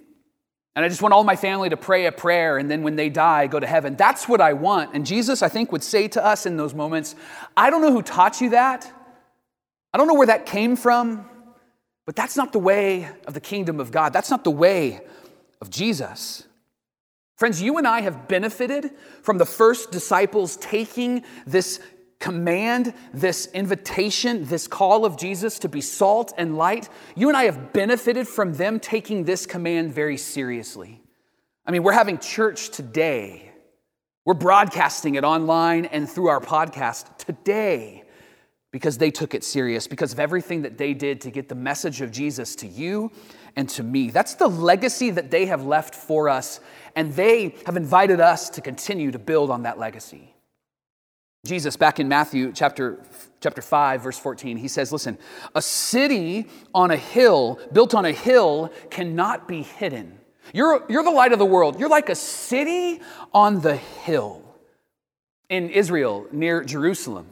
And 0.74 0.84
I 0.84 0.88
just 0.88 1.00
want 1.00 1.14
all 1.14 1.24
my 1.24 1.36
family 1.36 1.70
to 1.70 1.76
pray 1.76 2.06
a 2.06 2.12
prayer 2.12 2.58
and 2.58 2.70
then 2.70 2.82
when 2.82 2.96
they 2.96 3.08
die, 3.08 3.46
go 3.46 3.58
to 3.58 3.66
heaven. 3.66 3.96
That's 3.96 4.28
what 4.28 4.40
I 4.40 4.52
want. 4.52 4.94
And 4.94 5.06
Jesus, 5.06 5.42
I 5.42 5.48
think, 5.48 5.72
would 5.72 5.82
say 5.82 6.06
to 6.08 6.24
us 6.24 6.44
in 6.44 6.56
those 6.56 6.74
moments, 6.74 7.14
I 7.56 7.70
don't 7.70 7.80
know 7.80 7.92
who 7.92 8.02
taught 8.02 8.40
you 8.40 8.50
that. 8.50 8.92
I 9.92 9.98
don't 9.98 10.06
know 10.06 10.14
where 10.14 10.26
that 10.26 10.44
came 10.44 10.76
from, 10.76 11.28
but 12.06 12.16
that's 12.16 12.36
not 12.36 12.52
the 12.52 12.58
way 12.58 13.08
of 13.26 13.34
the 13.34 13.40
kingdom 13.40 13.80
of 13.80 13.90
God. 13.90 14.12
That's 14.12 14.30
not 14.30 14.44
the 14.44 14.50
way 14.50 15.00
of 15.60 15.68
Jesus. 15.68 16.44
Friends, 17.36 17.60
you 17.60 17.76
and 17.76 17.86
I 17.86 18.00
have 18.00 18.28
benefited 18.28 18.92
from 19.22 19.36
the 19.36 19.44
first 19.44 19.90
disciples 19.90 20.56
taking 20.56 21.24
this 21.46 21.80
command, 22.18 22.94
this 23.12 23.46
invitation, 23.52 24.46
this 24.46 24.66
call 24.66 25.04
of 25.04 25.18
Jesus 25.18 25.58
to 25.58 25.68
be 25.68 25.82
salt 25.82 26.32
and 26.38 26.56
light, 26.56 26.88
you 27.14 27.28
and 27.28 27.36
I 27.36 27.44
have 27.44 27.74
benefited 27.74 28.26
from 28.26 28.54
them 28.54 28.80
taking 28.80 29.24
this 29.24 29.44
command 29.44 29.92
very 29.92 30.16
seriously. 30.16 31.02
I 31.66 31.72
mean, 31.72 31.82
we're 31.82 31.92
having 31.92 32.18
church 32.18 32.70
today. 32.70 33.50
We're 34.24 34.34
broadcasting 34.34 35.16
it 35.16 35.24
online 35.24 35.84
and 35.84 36.08
through 36.08 36.28
our 36.28 36.40
podcast 36.40 37.18
today 37.18 38.04
because 38.76 38.98
they 38.98 39.10
took 39.10 39.32
it 39.32 39.42
serious, 39.42 39.86
because 39.86 40.12
of 40.12 40.20
everything 40.20 40.60
that 40.60 40.76
they 40.76 40.92
did 40.92 41.18
to 41.18 41.30
get 41.30 41.48
the 41.48 41.54
message 41.54 42.02
of 42.02 42.10
Jesus 42.10 42.54
to 42.54 42.66
you 42.66 43.10
and 43.56 43.70
to 43.70 43.82
me. 43.82 44.10
That's 44.10 44.34
the 44.34 44.48
legacy 44.48 45.08
that 45.12 45.30
they 45.30 45.46
have 45.46 45.64
left 45.64 45.94
for 45.94 46.28
us, 46.28 46.60
and 46.94 47.10
they 47.14 47.54
have 47.64 47.78
invited 47.78 48.20
us 48.20 48.50
to 48.50 48.60
continue 48.60 49.10
to 49.12 49.18
build 49.18 49.50
on 49.50 49.62
that 49.62 49.78
legacy. 49.78 50.34
Jesus, 51.46 51.74
back 51.74 51.98
in 52.00 52.06
Matthew 52.06 52.52
chapter, 52.52 53.02
chapter 53.40 53.62
5, 53.62 54.02
verse 54.02 54.18
14, 54.18 54.58
he 54.58 54.68
says, 54.68 54.92
Listen, 54.92 55.16
a 55.54 55.62
city 55.62 56.46
on 56.74 56.90
a 56.90 56.98
hill, 56.98 57.58
built 57.72 57.94
on 57.94 58.04
a 58.04 58.12
hill, 58.12 58.70
cannot 58.90 59.48
be 59.48 59.62
hidden. 59.62 60.18
You're, 60.52 60.84
you're 60.90 61.02
the 61.02 61.10
light 61.10 61.32
of 61.32 61.38
the 61.38 61.46
world. 61.46 61.80
You're 61.80 61.88
like 61.88 62.10
a 62.10 62.14
city 62.14 63.00
on 63.32 63.62
the 63.62 63.76
hill. 63.76 64.42
In 65.48 65.70
Israel, 65.70 66.26
near 66.30 66.62
Jerusalem, 66.62 67.26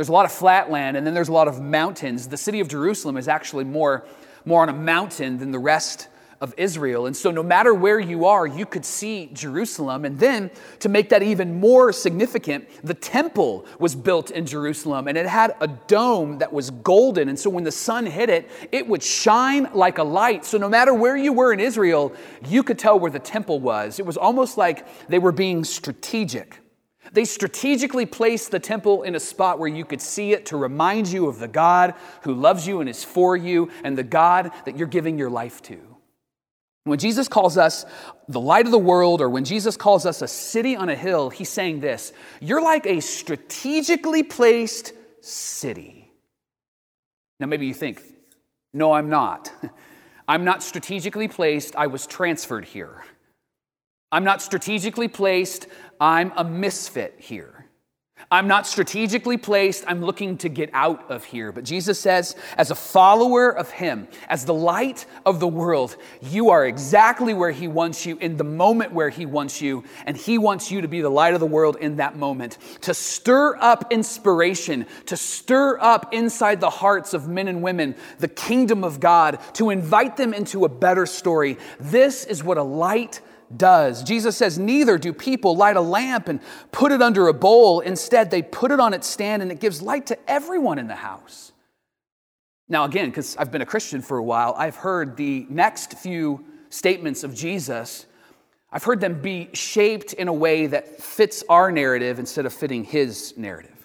there's 0.00 0.08
a 0.08 0.12
lot 0.12 0.24
of 0.24 0.32
flat 0.32 0.70
land 0.70 0.96
and 0.96 1.06
then 1.06 1.12
there's 1.12 1.28
a 1.28 1.32
lot 1.32 1.46
of 1.46 1.60
mountains. 1.60 2.26
The 2.26 2.38
city 2.38 2.60
of 2.60 2.68
Jerusalem 2.68 3.18
is 3.18 3.28
actually 3.28 3.64
more, 3.64 4.06
more 4.46 4.62
on 4.62 4.70
a 4.70 4.72
mountain 4.72 5.36
than 5.36 5.50
the 5.50 5.58
rest 5.58 6.08
of 6.40 6.54
Israel. 6.56 7.04
And 7.04 7.14
so, 7.14 7.30
no 7.30 7.42
matter 7.42 7.74
where 7.74 8.00
you 8.00 8.24
are, 8.24 8.46
you 8.46 8.64
could 8.64 8.86
see 8.86 9.28
Jerusalem. 9.34 10.06
And 10.06 10.18
then, 10.18 10.50
to 10.78 10.88
make 10.88 11.10
that 11.10 11.22
even 11.22 11.60
more 11.60 11.92
significant, 11.92 12.66
the 12.82 12.94
temple 12.94 13.66
was 13.78 13.94
built 13.94 14.30
in 14.30 14.46
Jerusalem 14.46 15.06
and 15.06 15.18
it 15.18 15.26
had 15.26 15.54
a 15.60 15.68
dome 15.68 16.38
that 16.38 16.50
was 16.50 16.70
golden. 16.70 17.28
And 17.28 17.38
so, 17.38 17.50
when 17.50 17.64
the 17.64 17.70
sun 17.70 18.06
hit 18.06 18.30
it, 18.30 18.50
it 18.72 18.88
would 18.88 19.02
shine 19.02 19.68
like 19.74 19.98
a 19.98 20.02
light. 20.02 20.46
So, 20.46 20.56
no 20.56 20.70
matter 20.70 20.94
where 20.94 21.18
you 21.18 21.34
were 21.34 21.52
in 21.52 21.60
Israel, 21.60 22.14
you 22.48 22.62
could 22.62 22.78
tell 22.78 22.98
where 22.98 23.10
the 23.10 23.18
temple 23.18 23.60
was. 23.60 23.98
It 23.98 24.06
was 24.06 24.16
almost 24.16 24.56
like 24.56 24.86
they 25.10 25.18
were 25.18 25.32
being 25.32 25.62
strategic. 25.62 26.59
They 27.12 27.24
strategically 27.24 28.06
placed 28.06 28.50
the 28.50 28.60
temple 28.60 29.02
in 29.02 29.14
a 29.14 29.20
spot 29.20 29.58
where 29.58 29.68
you 29.68 29.84
could 29.84 30.00
see 30.00 30.32
it 30.32 30.46
to 30.46 30.56
remind 30.56 31.08
you 31.08 31.26
of 31.26 31.38
the 31.38 31.48
God 31.48 31.94
who 32.22 32.34
loves 32.34 32.66
you 32.66 32.80
and 32.80 32.88
is 32.88 33.04
for 33.04 33.36
you 33.36 33.70
and 33.84 33.96
the 33.96 34.04
God 34.04 34.52
that 34.64 34.76
you're 34.76 34.88
giving 34.88 35.18
your 35.18 35.30
life 35.30 35.62
to. 35.62 35.90
When 36.84 36.98
Jesus 36.98 37.28
calls 37.28 37.58
us 37.58 37.84
the 38.28 38.40
light 38.40 38.64
of 38.64 38.72
the 38.72 38.78
world, 38.78 39.20
or 39.20 39.28
when 39.28 39.44
Jesus 39.44 39.76
calls 39.76 40.06
us 40.06 40.22
a 40.22 40.28
city 40.28 40.76
on 40.76 40.88
a 40.88 40.94
hill, 40.94 41.30
he's 41.30 41.50
saying 41.50 41.80
this 41.80 42.12
You're 42.40 42.62
like 42.62 42.86
a 42.86 43.00
strategically 43.00 44.22
placed 44.22 44.92
city. 45.20 46.10
Now, 47.38 47.46
maybe 47.46 47.66
you 47.66 47.74
think, 47.74 48.02
No, 48.72 48.92
I'm 48.92 49.10
not. 49.10 49.52
I'm 50.28 50.44
not 50.44 50.62
strategically 50.62 51.26
placed, 51.26 51.74
I 51.74 51.88
was 51.88 52.06
transferred 52.06 52.64
here. 52.64 53.02
I'm 54.12 54.24
not 54.24 54.42
strategically 54.42 55.08
placed, 55.08 55.66
I'm 56.00 56.32
a 56.36 56.44
misfit 56.44 57.14
here. 57.18 57.60
I'm 58.32 58.46
not 58.46 58.66
strategically 58.66 59.36
placed. 59.36 59.84
I'm 59.88 60.04
looking 60.04 60.36
to 60.38 60.48
get 60.48 60.70
out 60.72 61.10
of 61.10 61.24
here. 61.24 61.50
But 61.50 61.64
Jesus 61.64 61.98
says, 61.98 62.36
as 62.56 62.70
a 62.70 62.76
follower 62.76 63.50
of 63.50 63.70
Him, 63.70 64.06
as 64.28 64.44
the 64.44 64.54
light 64.54 65.06
of 65.26 65.40
the 65.40 65.48
world, 65.48 65.96
you 66.22 66.50
are 66.50 66.64
exactly 66.64 67.34
where 67.34 67.50
He 67.50 67.66
wants 67.66 68.06
you 68.06 68.18
in 68.18 68.36
the 68.36 68.44
moment 68.44 68.92
where 68.92 69.08
He 69.08 69.26
wants 69.26 69.60
you. 69.60 69.82
And 70.06 70.16
He 70.16 70.38
wants 70.38 70.70
you 70.70 70.80
to 70.82 70.88
be 70.88 71.00
the 71.00 71.10
light 71.10 71.34
of 71.34 71.40
the 71.40 71.46
world 71.46 71.76
in 71.80 71.96
that 71.96 72.16
moment, 72.16 72.58
to 72.82 72.94
stir 72.94 73.56
up 73.56 73.92
inspiration, 73.92 74.86
to 75.06 75.16
stir 75.16 75.80
up 75.80 76.14
inside 76.14 76.60
the 76.60 76.70
hearts 76.70 77.14
of 77.14 77.26
men 77.26 77.48
and 77.48 77.62
women 77.62 77.96
the 78.18 78.28
kingdom 78.28 78.84
of 78.84 79.00
God, 79.00 79.40
to 79.54 79.70
invite 79.70 80.16
them 80.16 80.34
into 80.34 80.64
a 80.64 80.68
better 80.68 81.06
story. 81.06 81.58
This 81.80 82.24
is 82.24 82.44
what 82.44 82.58
a 82.58 82.62
light 82.62 83.20
does. 83.56 84.02
Jesus 84.02 84.36
says, 84.36 84.58
Neither 84.58 84.98
do 84.98 85.12
people 85.12 85.56
light 85.56 85.76
a 85.76 85.80
lamp 85.80 86.28
and 86.28 86.40
put 86.72 86.92
it 86.92 87.02
under 87.02 87.28
a 87.28 87.34
bowl. 87.34 87.80
Instead, 87.80 88.30
they 88.30 88.42
put 88.42 88.70
it 88.70 88.80
on 88.80 88.94
its 88.94 89.06
stand 89.06 89.42
and 89.42 89.50
it 89.50 89.60
gives 89.60 89.82
light 89.82 90.06
to 90.06 90.18
everyone 90.30 90.78
in 90.78 90.86
the 90.86 90.94
house. 90.94 91.52
Now, 92.68 92.84
again, 92.84 93.10
because 93.10 93.36
I've 93.36 93.50
been 93.50 93.62
a 93.62 93.66
Christian 93.66 94.00
for 94.00 94.18
a 94.18 94.22
while, 94.22 94.54
I've 94.56 94.76
heard 94.76 95.16
the 95.16 95.44
next 95.48 95.94
few 95.94 96.44
statements 96.68 97.24
of 97.24 97.34
Jesus, 97.34 98.06
I've 98.70 98.84
heard 98.84 99.00
them 99.00 99.20
be 99.20 99.50
shaped 99.52 100.12
in 100.12 100.28
a 100.28 100.32
way 100.32 100.68
that 100.68 101.02
fits 101.02 101.42
our 101.48 101.72
narrative 101.72 102.20
instead 102.20 102.46
of 102.46 102.52
fitting 102.52 102.84
his 102.84 103.36
narrative. 103.36 103.79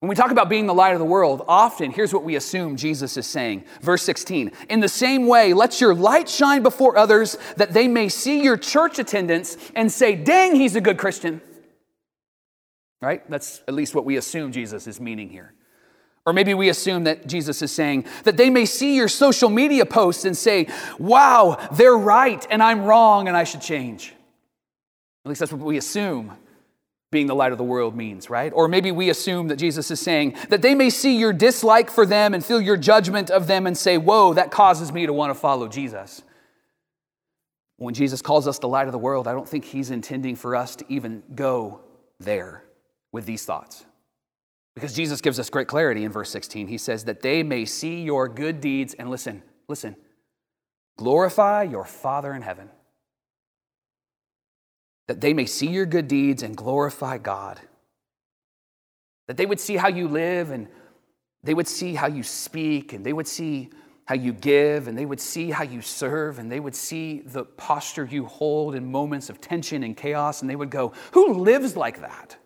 When 0.00 0.08
we 0.08 0.14
talk 0.14 0.30
about 0.30 0.48
being 0.48 0.66
the 0.66 0.74
light 0.74 0.94
of 0.94 0.98
the 0.98 1.04
world, 1.04 1.44
often 1.46 1.90
here's 1.90 2.14
what 2.14 2.24
we 2.24 2.34
assume 2.34 2.76
Jesus 2.76 3.18
is 3.18 3.26
saying. 3.26 3.64
Verse 3.82 4.02
16 4.02 4.50
In 4.70 4.80
the 4.80 4.88
same 4.88 5.26
way, 5.26 5.52
let 5.52 5.78
your 5.78 5.94
light 5.94 6.26
shine 6.26 6.62
before 6.62 6.96
others 6.96 7.36
that 7.56 7.74
they 7.74 7.86
may 7.86 8.08
see 8.08 8.42
your 8.42 8.56
church 8.56 8.98
attendance 8.98 9.58
and 9.76 9.92
say, 9.92 10.16
Dang, 10.16 10.54
he's 10.54 10.74
a 10.74 10.80
good 10.80 10.96
Christian. 10.96 11.42
Right? 13.02 13.28
That's 13.30 13.62
at 13.68 13.74
least 13.74 13.94
what 13.94 14.06
we 14.06 14.16
assume 14.16 14.52
Jesus 14.52 14.86
is 14.86 15.00
meaning 15.00 15.28
here. 15.28 15.52
Or 16.24 16.32
maybe 16.32 16.54
we 16.54 16.70
assume 16.70 17.04
that 17.04 17.26
Jesus 17.26 17.60
is 17.60 17.72
saying 17.72 18.06
that 18.24 18.38
they 18.38 18.48
may 18.48 18.64
see 18.64 18.96
your 18.96 19.08
social 19.08 19.50
media 19.50 19.84
posts 19.84 20.24
and 20.24 20.36
say, 20.36 20.68
Wow, 20.98 21.58
they're 21.72 21.96
right 21.96 22.46
and 22.50 22.62
I'm 22.62 22.84
wrong 22.84 23.28
and 23.28 23.36
I 23.36 23.44
should 23.44 23.60
change. 23.60 24.14
At 25.26 25.28
least 25.28 25.40
that's 25.40 25.52
what 25.52 25.60
we 25.60 25.76
assume 25.76 26.38
being 27.10 27.26
the 27.26 27.34
light 27.34 27.52
of 27.52 27.58
the 27.58 27.64
world 27.64 27.96
means, 27.96 28.30
right? 28.30 28.52
Or 28.54 28.68
maybe 28.68 28.92
we 28.92 29.10
assume 29.10 29.48
that 29.48 29.56
Jesus 29.56 29.90
is 29.90 30.00
saying 30.00 30.36
that 30.48 30.62
they 30.62 30.74
may 30.74 30.90
see 30.90 31.16
your 31.16 31.32
dislike 31.32 31.90
for 31.90 32.06
them 32.06 32.34
and 32.34 32.44
feel 32.44 32.60
your 32.60 32.76
judgment 32.76 33.30
of 33.30 33.46
them 33.46 33.66
and 33.66 33.76
say, 33.76 33.98
Whoa, 33.98 34.34
that 34.34 34.50
causes 34.50 34.92
me 34.92 35.06
to 35.06 35.12
want 35.12 35.30
to 35.30 35.38
follow 35.38 35.66
Jesus. 35.66 36.22
When 37.78 37.94
Jesus 37.94 38.22
calls 38.22 38.46
us 38.46 38.58
the 38.58 38.68
light 38.68 38.86
of 38.86 38.92
the 38.92 38.98
world, 38.98 39.26
I 39.26 39.32
don't 39.32 39.48
think 39.48 39.64
he's 39.64 39.90
intending 39.90 40.36
for 40.36 40.54
us 40.54 40.76
to 40.76 40.84
even 40.88 41.22
go 41.34 41.80
there 42.20 42.64
with 43.10 43.26
these 43.26 43.44
thoughts. 43.44 43.84
Because 44.74 44.94
Jesus 44.94 45.20
gives 45.20 45.40
us 45.40 45.50
great 45.50 45.66
clarity 45.66 46.04
in 46.04 46.12
verse 46.12 46.30
16. 46.30 46.68
He 46.68 46.78
says 46.78 47.04
that 47.04 47.22
they 47.22 47.42
may 47.42 47.64
see 47.64 48.02
your 48.02 48.28
good 48.28 48.60
deeds 48.60 48.94
and 48.94 49.10
listen, 49.10 49.42
listen, 49.66 49.96
glorify 50.96 51.64
your 51.64 51.84
Father 51.84 52.34
in 52.34 52.42
heaven 52.42 52.70
that 55.10 55.20
they 55.20 55.34
may 55.34 55.44
see 55.44 55.66
your 55.66 55.86
good 55.86 56.06
deeds 56.06 56.44
and 56.44 56.56
glorify 56.56 57.18
God. 57.18 57.58
That 59.26 59.36
they 59.36 59.44
would 59.44 59.58
see 59.58 59.76
how 59.76 59.88
you 59.88 60.06
live 60.06 60.52
and 60.52 60.68
they 61.42 61.52
would 61.52 61.66
see 61.66 61.94
how 61.96 62.06
you 62.06 62.22
speak 62.22 62.92
and 62.92 63.04
they 63.04 63.12
would 63.12 63.26
see 63.26 63.70
how 64.04 64.14
you 64.14 64.32
give 64.32 64.86
and 64.86 64.96
they 64.96 65.04
would 65.04 65.18
see 65.18 65.50
how 65.50 65.64
you 65.64 65.82
serve 65.82 66.38
and 66.38 66.48
they 66.48 66.60
would 66.60 66.76
see 66.76 67.22
the 67.22 67.42
posture 67.42 68.04
you 68.04 68.24
hold 68.24 68.76
in 68.76 68.88
moments 68.88 69.28
of 69.28 69.40
tension 69.40 69.82
and 69.82 69.96
chaos 69.96 70.42
and 70.42 70.48
they 70.48 70.54
would 70.54 70.70
go, 70.70 70.92
Who 71.10 71.34
lives 71.34 71.76
like 71.76 72.02
that? 72.02 72.36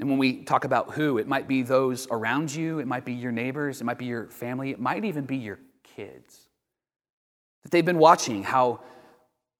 And 0.00 0.10
when 0.10 0.18
we 0.18 0.42
talk 0.42 0.66
about 0.66 0.92
who, 0.92 1.16
it 1.16 1.26
might 1.26 1.48
be 1.48 1.62
those 1.62 2.06
around 2.10 2.54
you, 2.54 2.80
it 2.80 2.86
might 2.86 3.06
be 3.06 3.14
your 3.14 3.32
neighbors, 3.32 3.80
it 3.80 3.84
might 3.84 3.96
be 3.96 4.04
your 4.04 4.26
family, 4.26 4.72
it 4.72 4.78
might 4.78 5.06
even 5.06 5.24
be 5.24 5.38
your 5.38 5.58
kids. 5.96 6.50
That 7.62 7.70
they've 7.70 7.82
been 7.82 7.96
watching 7.96 8.42
how 8.42 8.80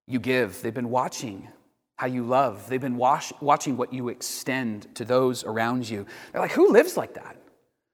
you 0.07 0.19
give. 0.19 0.61
They've 0.63 0.75
been 0.75 0.91
watching 0.91 1.49
how 1.97 2.07
you 2.07 2.25
love. 2.25 2.69
They've 2.69 2.81
been 2.81 2.97
watch, 2.97 3.33
watching 3.41 3.77
what 3.77 3.93
you 3.93 4.09
extend 4.09 4.95
to 4.97 5.05
those 5.05 5.45
around 5.45 5.89
you. 5.89 6.07
They're 6.33 6.41
like, 6.41 6.53
who 6.53 6.73
lives 6.73 6.97
like 6.97 7.15
that? 7.15 7.37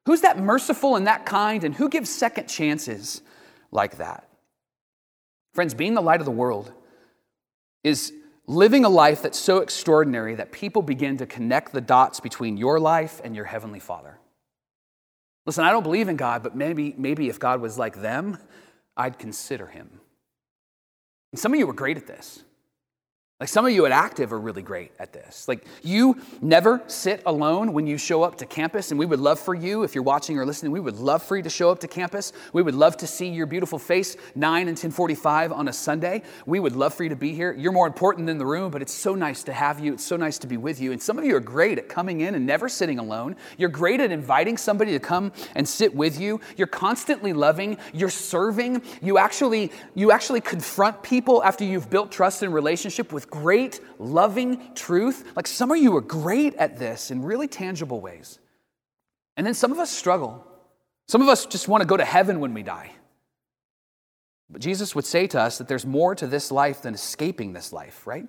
Who's 0.07 0.23
that 0.23 0.39
merciful 0.39 0.97
and 0.97 1.07
that 1.07 1.27
kind? 1.27 1.65
And 1.65 1.75
who 1.75 1.89
gives 1.89 2.09
second 2.11 2.49
chances 2.49 3.23
like 3.71 3.99
that? 3.99 4.29
Friends, 5.53 5.75
being 5.75 5.95
the 5.95 6.01
light 6.01 6.21
of 6.21 6.27
the 6.27 6.33
world 6.33 6.73
is 7.85 8.13
living 8.47 8.85
a 8.85 8.89
life 8.89 9.23
that's 9.23 9.39
so 9.39 9.59
extraordinary 9.59 10.35
that 10.35 10.53
people 10.53 10.83
begin 10.83 11.17
to 11.19 11.27
connect 11.27 11.73
the 11.73 11.81
dots 11.81 12.21
between 12.21 12.57
your 12.57 12.81
life 12.81 13.21
and 13.23 13.37
your 13.37 13.45
heavenly 13.45 13.81
Father. 13.81 14.19
Listen, 15.47 15.65
I 15.65 15.71
don't 15.71 15.83
believe 15.83 16.09
in 16.09 16.17
God, 16.17 16.43
but 16.43 16.57
maybe, 16.57 16.95
maybe 16.97 17.29
if 17.29 17.39
God 17.39 17.61
was 17.61 17.79
like 17.79 18.01
them, 18.01 18.39
I'd 18.97 19.19
consider 19.19 19.67
him. 19.67 20.01
And 21.33 21.39
some 21.39 21.53
of 21.53 21.59
you 21.59 21.69
are 21.69 21.75
great 21.75 21.97
at 21.97 22.07
this. 22.07 22.45
Like 23.41 23.49
some 23.49 23.65
of 23.65 23.73
you 23.73 23.87
at 23.87 23.93
Active 23.93 24.35
are 24.35 24.39
really 24.39 24.61
great 24.61 24.93
at 24.99 25.15
this. 25.15 25.49
Like 25.49 25.65
you 25.83 26.21
never 26.43 26.83
sit 26.89 27.23
alone 27.25 27.73
when 27.73 27.87
you 27.87 27.97
show 27.97 28.23
up 28.23 28.37
to 28.37 28.47
campus, 28.47 28.91
and 28.91 29.01
we 29.01 29.07
would 29.07 29.19
love 29.19 29.41
for 29.41 29.55
you, 29.55 29.83
if 29.83 29.95
you're 29.95 30.05
watching 30.05 30.39
or 30.39 30.45
listening, 30.45 30.73
we 30.73 30.81
would 30.81 30.99
love 30.99 31.23
for 31.23 31.39
you 31.39 31.43
to 31.43 31.49
show 31.49 31.71
up 31.71 31.79
to 31.81 31.89
campus. 31.89 32.35
We 32.53 32.61
would 32.61 32.75
love 32.75 32.99
to 32.99 33.07
see 33.07 33.29
your 33.29 33.47
beautiful 33.47 33.79
face 33.79 34.15
9 34.35 34.61
and 34.69 34.77
1045 34.77 35.53
on 35.53 35.69
a 35.69 35.73
Sunday. 35.73 36.23
We 36.45 36.61
would 36.61 36.77
love 36.77 36.93
for 36.93 37.03
you 37.03 37.09
to 37.09 37.17
be 37.17 37.33
here. 37.33 37.55
You're 37.55 37.73
more 37.73 37.87
important 37.87 38.27
than 38.27 38.37
the 38.37 38.45
room, 38.45 38.71
but 38.71 38.83
it's 38.83 38.93
so 38.93 39.15
nice 39.15 39.43
to 39.45 39.55
have 39.55 39.81
you. 39.81 39.95
It's 39.95 40.05
so 40.05 40.19
nice 40.19 40.37
to 40.41 40.47
be 40.47 40.59
with 40.59 40.79
you. 40.79 40.93
And 40.93 41.03
some 41.03 41.19
of 41.19 41.25
you 41.25 41.35
are 41.35 41.41
great 41.41 41.79
at 41.79 41.89
coming 41.89 42.21
in 42.21 42.35
and 42.35 42.45
never 42.45 42.69
sitting 42.69 42.99
alone. 42.99 43.37
You're 43.57 43.71
great 43.71 44.01
at 44.01 44.13
inviting 44.13 44.59
somebody 44.59 44.93
to 44.93 45.01
come 45.01 45.33
and 45.55 45.67
sit 45.67 45.95
with 45.95 46.21
you. 46.21 46.43
You're 46.59 46.67
constantly 46.67 47.33
loving, 47.33 47.79
you're 47.95 48.11
serving. 48.11 48.83
You 49.01 49.17
actually 49.17 49.73
you 49.95 50.13
actually 50.13 50.43
confront 50.43 51.03
people 51.03 51.43
after 51.43 51.65
you've 51.65 51.89
built 51.89 52.13
trust 52.13 52.43
and 52.43 52.53
relationship 52.53 53.15
with 53.15 53.30
great, 53.31 53.81
loving 53.99 54.75
truth. 54.75 55.33
Like 55.37 55.47
some 55.47 55.71
of 55.71 55.79
you 55.79 55.97
are 55.97 56.01
great 56.01 56.55
at 56.57 56.79
this 56.79 57.11
in 57.11 57.23
really 57.23 57.49
tangible 57.49 58.01
ways. 58.01 58.39
And 59.37 59.47
then 59.47 59.55
some 59.55 59.73
of 59.73 59.79
us 59.79 59.91
struggle. 59.91 60.47
Some 61.09 61.23
of 61.23 61.29
us 61.29 61.47
just 61.47 61.69
want 61.69 61.83
to 61.83 61.87
go 61.87 61.97
to 61.97 62.05
heaven 62.05 62.41
when 62.41 62.55
we 62.55 62.63
die. 62.63 62.93
But 64.51 64.61
Jesus 64.61 64.95
would 64.95 65.05
say 65.05 65.27
to 65.29 65.41
us 65.41 65.59
that 65.59 65.69
there's 65.69 65.87
more 65.87 66.15
to 66.15 66.27
this 66.27 66.51
life 66.51 66.83
than 66.83 66.95
escaping 66.95 67.53
this 67.53 67.73
life, 67.73 68.07
right? 68.07 68.27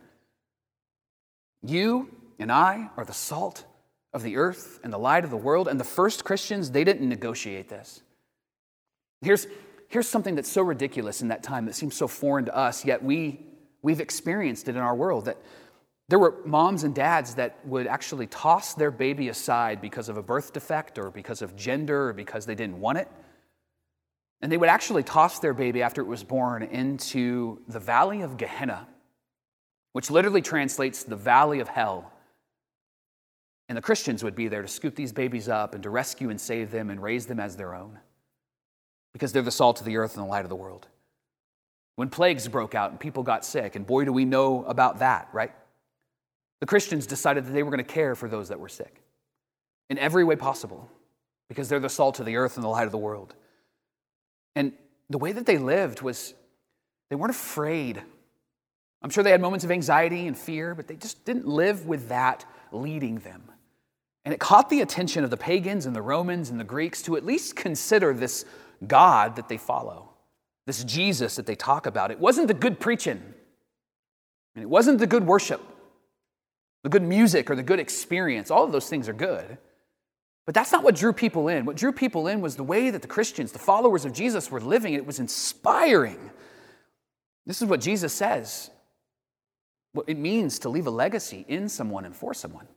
You 1.64 2.10
and 2.40 2.52
I 2.52 2.90
are 2.98 3.06
the 3.06 3.14
salt 3.14 3.66
of 4.14 4.24
the 4.24 4.38
earth 4.38 4.80
and 4.84 4.92
the 4.92 4.98
light 4.98 5.24
of 5.24 5.32
the 5.32 5.38
world. 5.38 5.68
And 5.68 5.80
the 5.80 5.86
first 5.86 6.24
Christians, 6.24 6.72
they 6.72 6.84
didn't 6.84 7.08
negotiate 7.10 7.70
this. 7.70 8.04
Here's, 9.22 9.48
here's 9.88 10.08
something 10.08 10.36
that's 10.36 10.50
so 10.50 10.62
ridiculous 10.62 11.22
in 11.22 11.28
that 11.30 11.44
time 11.44 11.66
that 11.66 11.76
seems 11.76 11.96
so 11.96 12.08
foreign 12.08 12.46
to 12.46 12.56
us, 12.56 12.86
yet 12.86 13.04
we 13.04 13.40
We've 13.82 14.00
experienced 14.00 14.68
it 14.68 14.76
in 14.76 14.82
our 14.82 14.96
world 14.96 15.26
that 15.26 15.38
there 16.10 16.20
were 16.20 16.36
moms 16.46 16.84
and 16.84 16.94
dads 16.94 17.36
that 17.36 17.66
would 17.66 17.88
actually 17.88 18.28
toss 18.28 18.74
their 18.74 18.92
baby 18.92 19.30
aside 19.30 19.82
because 19.82 20.10
of 20.10 20.18
a 20.18 20.22
birth 20.24 20.54
defect 20.54 21.00
or 21.00 21.10
because 21.10 21.42
of 21.42 21.56
gender 21.56 22.10
or 22.10 22.14
because 22.14 22.46
they 22.46 22.56
didn't 22.56 22.80
want 22.80 22.98
it. 22.98 23.08
And 24.42 24.52
they 24.52 24.58
would 24.58 24.70
actually 24.70 25.04
toss 25.04 25.40
their 25.40 25.54
baby 25.54 25.82
after 25.82 26.02
it 26.02 26.08
was 26.08 26.24
born 26.24 26.64
into 26.64 27.62
the 27.68 27.80
valley 27.80 28.22
of 28.22 28.38
Gehenna, 28.38 28.88
which 29.94 30.12
literally 30.12 30.42
translates 30.42 31.04
the 31.04 31.16
valley 31.16 31.60
of 31.60 31.70
hell. 31.70 32.12
And 33.70 33.78
the 33.78 33.82
Christians 33.82 34.24
would 34.24 34.36
be 34.36 34.50
there 34.50 34.62
to 34.62 34.68
scoop 34.68 34.96
these 34.96 35.14
babies 35.14 35.48
up 35.48 35.76
and 35.76 35.84
to 35.84 35.90
rescue 35.90 36.30
and 36.30 36.42
save 36.42 36.72
them 36.72 36.90
and 36.90 37.02
raise 37.02 37.26
them 37.26 37.40
as 37.40 37.56
their 37.56 37.74
own 37.74 38.00
because 39.14 39.32
they're 39.32 39.42
the 39.42 39.52
salt 39.52 39.80
of 39.80 39.86
the 39.86 39.98
earth 39.98 40.16
and 40.18 40.26
the 40.26 40.30
light 40.30 40.44
of 40.44 40.50
the 40.50 40.56
world 40.56 40.88
when 41.96 42.10
plagues 42.10 42.48
broke 42.48 42.76
out 42.76 42.92
and 42.92 43.00
people 43.00 43.24
got 43.24 43.46
sick. 43.46 43.76
And 43.76 43.86
boy, 43.86 44.06
do 44.06 44.14
we 44.14 44.26
know 44.26 44.64
about 44.66 45.00
that, 45.00 45.30
right? 45.34 45.52
The 46.60 46.66
Christians 46.66 47.08
decided 47.08 47.46
that 47.46 47.52
they 47.52 47.64
were 47.64 47.72
going 47.72 47.84
to 47.84 47.94
care 47.94 48.16
for 48.16 48.30
those 48.30 48.50
that 48.50 48.60
were 48.60 48.70
sick 48.70 49.02
in 49.90 49.98
every 49.98 50.24
way 50.24 50.36
possible 50.36 50.90
because 51.50 51.68
they're 51.68 51.80
the 51.80 51.90
salt 51.90 52.20
of 52.20 52.26
the 52.26 52.38
earth 52.38 52.56
and 52.56 52.64
the 52.64 52.70
light 52.70 52.86
of 52.86 52.92
the 52.92 52.98
world. 52.98 53.36
And 54.56 54.74
the 55.10 55.18
way 55.18 55.32
that 55.32 55.46
they 55.46 55.58
lived 55.58 56.02
was 56.02 56.34
they 57.10 57.16
weren't 57.16 57.32
afraid. 57.32 58.02
I'm 59.02 59.10
sure 59.10 59.24
they 59.24 59.32
had 59.32 59.42
moments 59.42 59.66
of 59.66 59.72
anxiety 59.72 60.28
and 60.28 60.38
fear, 60.38 60.76
but 60.76 60.88
they 60.88 60.96
just 60.96 61.26
didn't 61.26 61.48
live 61.48 61.88
with 61.88 62.10
that 62.10 62.46
leading 62.72 63.18
them. 63.20 63.44
And 64.24 64.34
it 64.34 64.40
caught 64.40 64.70
the 64.70 64.82
attention 64.82 65.24
of 65.24 65.32
the 65.32 65.38
pagans 65.38 65.88
and 65.88 65.96
the 65.96 66.02
Romans 66.02 66.52
and 66.52 66.60
the 66.60 66.64
Greeks 66.64 67.02
to 67.04 67.18
at 67.18 67.26
least 67.26 67.56
consider 67.56 68.14
this 68.14 68.46
God 68.88 69.36
that 69.36 69.50
they 69.50 69.58
follow 69.58 70.11
this 70.66 70.84
Jesus 70.84 71.36
that 71.36 71.46
they 71.46 71.56
talk 71.56 71.86
about, 71.86 72.12
it 72.12 72.20
wasn't 72.20 72.48
the 72.48 72.54
good 72.54 72.80
preaching, 72.80 73.22
and 74.56 74.64
it 74.64 74.70
wasn't 74.70 75.00
the 75.00 75.08
good 75.08 75.26
worship, 75.26 75.62
the 76.84 76.90
good 76.90 77.04
music, 77.04 77.50
or 77.50 77.56
the 77.56 77.64
good 77.64 77.80
experience. 77.80 78.52
All 78.52 78.64
of 78.64 78.72
those 78.72 78.90
things 78.90 79.10
are 79.10 79.14
good. 79.14 79.58
But 80.46 80.56
that's 80.56 80.72
not 80.72 80.84
what 80.84 80.96
drew 80.96 81.14
people 81.14 81.48
in. 81.48 81.66
What 81.66 81.78
drew 81.78 81.92
people 81.92 82.28
in 82.28 82.42
was 82.42 82.56
the 82.56 82.64
way 82.64 82.90
that 82.90 83.02
the 83.02 83.08
Christians, 83.08 83.52
the 83.52 83.60
followers 83.60 84.06
of 84.06 84.14
Jesus, 84.14 84.50
were 84.50 84.60
living. 84.60 84.94
It 84.94 85.06
was 85.06 85.20
inspiring. 85.20 86.32
This 87.46 87.62
is 87.62 87.68
what 87.68 87.82
Jesus 87.82 88.14
says 88.14 88.70
what 89.94 90.08
it 90.08 90.18
means 90.18 90.60
to 90.60 90.70
leave 90.70 90.88
a 90.88 90.92
legacy 90.92 91.46
in 91.48 91.68
someone 91.68 92.06
and 92.06 92.16
for 92.16 92.34
someone. 92.34 92.68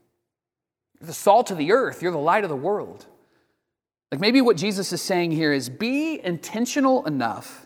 You're 0.99 1.07
the 1.07 1.13
salt 1.13 1.51
of 1.51 1.59
the 1.59 1.73
earth, 1.73 2.03
you're 2.03 2.13
the 2.13 2.19
light 2.19 2.45
of 2.45 2.51
the 2.51 2.57
world. 2.57 3.07
Like 4.11 4.21
maybe 4.21 4.41
what 4.41 4.57
Jesus 4.57 4.93
is 4.93 5.03
saying 5.03 5.31
here 5.33 5.53
is 5.53 5.69
be 5.69 6.21
intentional 6.25 7.07
enough 7.07 7.64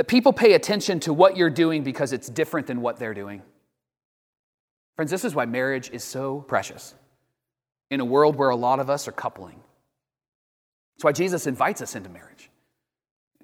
that 0.00 0.08
people 0.08 0.32
pay 0.32 0.54
attention 0.54 0.98
to 0.98 1.12
what 1.12 1.36
you're 1.36 1.50
doing 1.50 1.82
because 1.82 2.14
it's 2.14 2.30
different 2.30 2.66
than 2.66 2.80
what 2.80 2.98
they're 2.98 3.12
doing. 3.12 3.42
Friends, 4.96 5.10
this 5.10 5.26
is 5.26 5.34
why 5.34 5.44
marriage 5.44 5.90
is 5.90 6.02
so 6.02 6.40
precious 6.40 6.94
in 7.90 8.00
a 8.00 8.04
world 8.06 8.34
where 8.34 8.48
a 8.48 8.56
lot 8.56 8.80
of 8.80 8.88
us 8.88 9.06
are 9.08 9.12
coupling. 9.12 9.60
That's 10.94 11.04
why 11.04 11.12
Jesus 11.12 11.46
invites 11.46 11.82
us 11.82 11.96
into 11.96 12.08
marriage, 12.08 12.48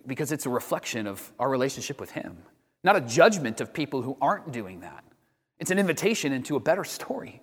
because 0.07 0.33
it's 0.33 0.47
a 0.47 0.49
reflection 0.49 1.07
of 1.07 1.31
our 1.39 1.51
relationship 1.51 2.01
with 2.01 2.13
Him, 2.13 2.39
not 2.83 2.97
a 2.97 3.03
judgment 3.03 3.61
of 3.61 3.75
people 3.75 4.01
who 4.01 4.17
aren't 4.23 4.51
doing 4.51 4.81
that. 4.81 5.05
It's 5.59 5.71
an 5.71 5.79
invitation 5.79 6.33
into 6.33 6.57
a 6.57 6.61
better 6.61 6.85
story. 6.85 7.43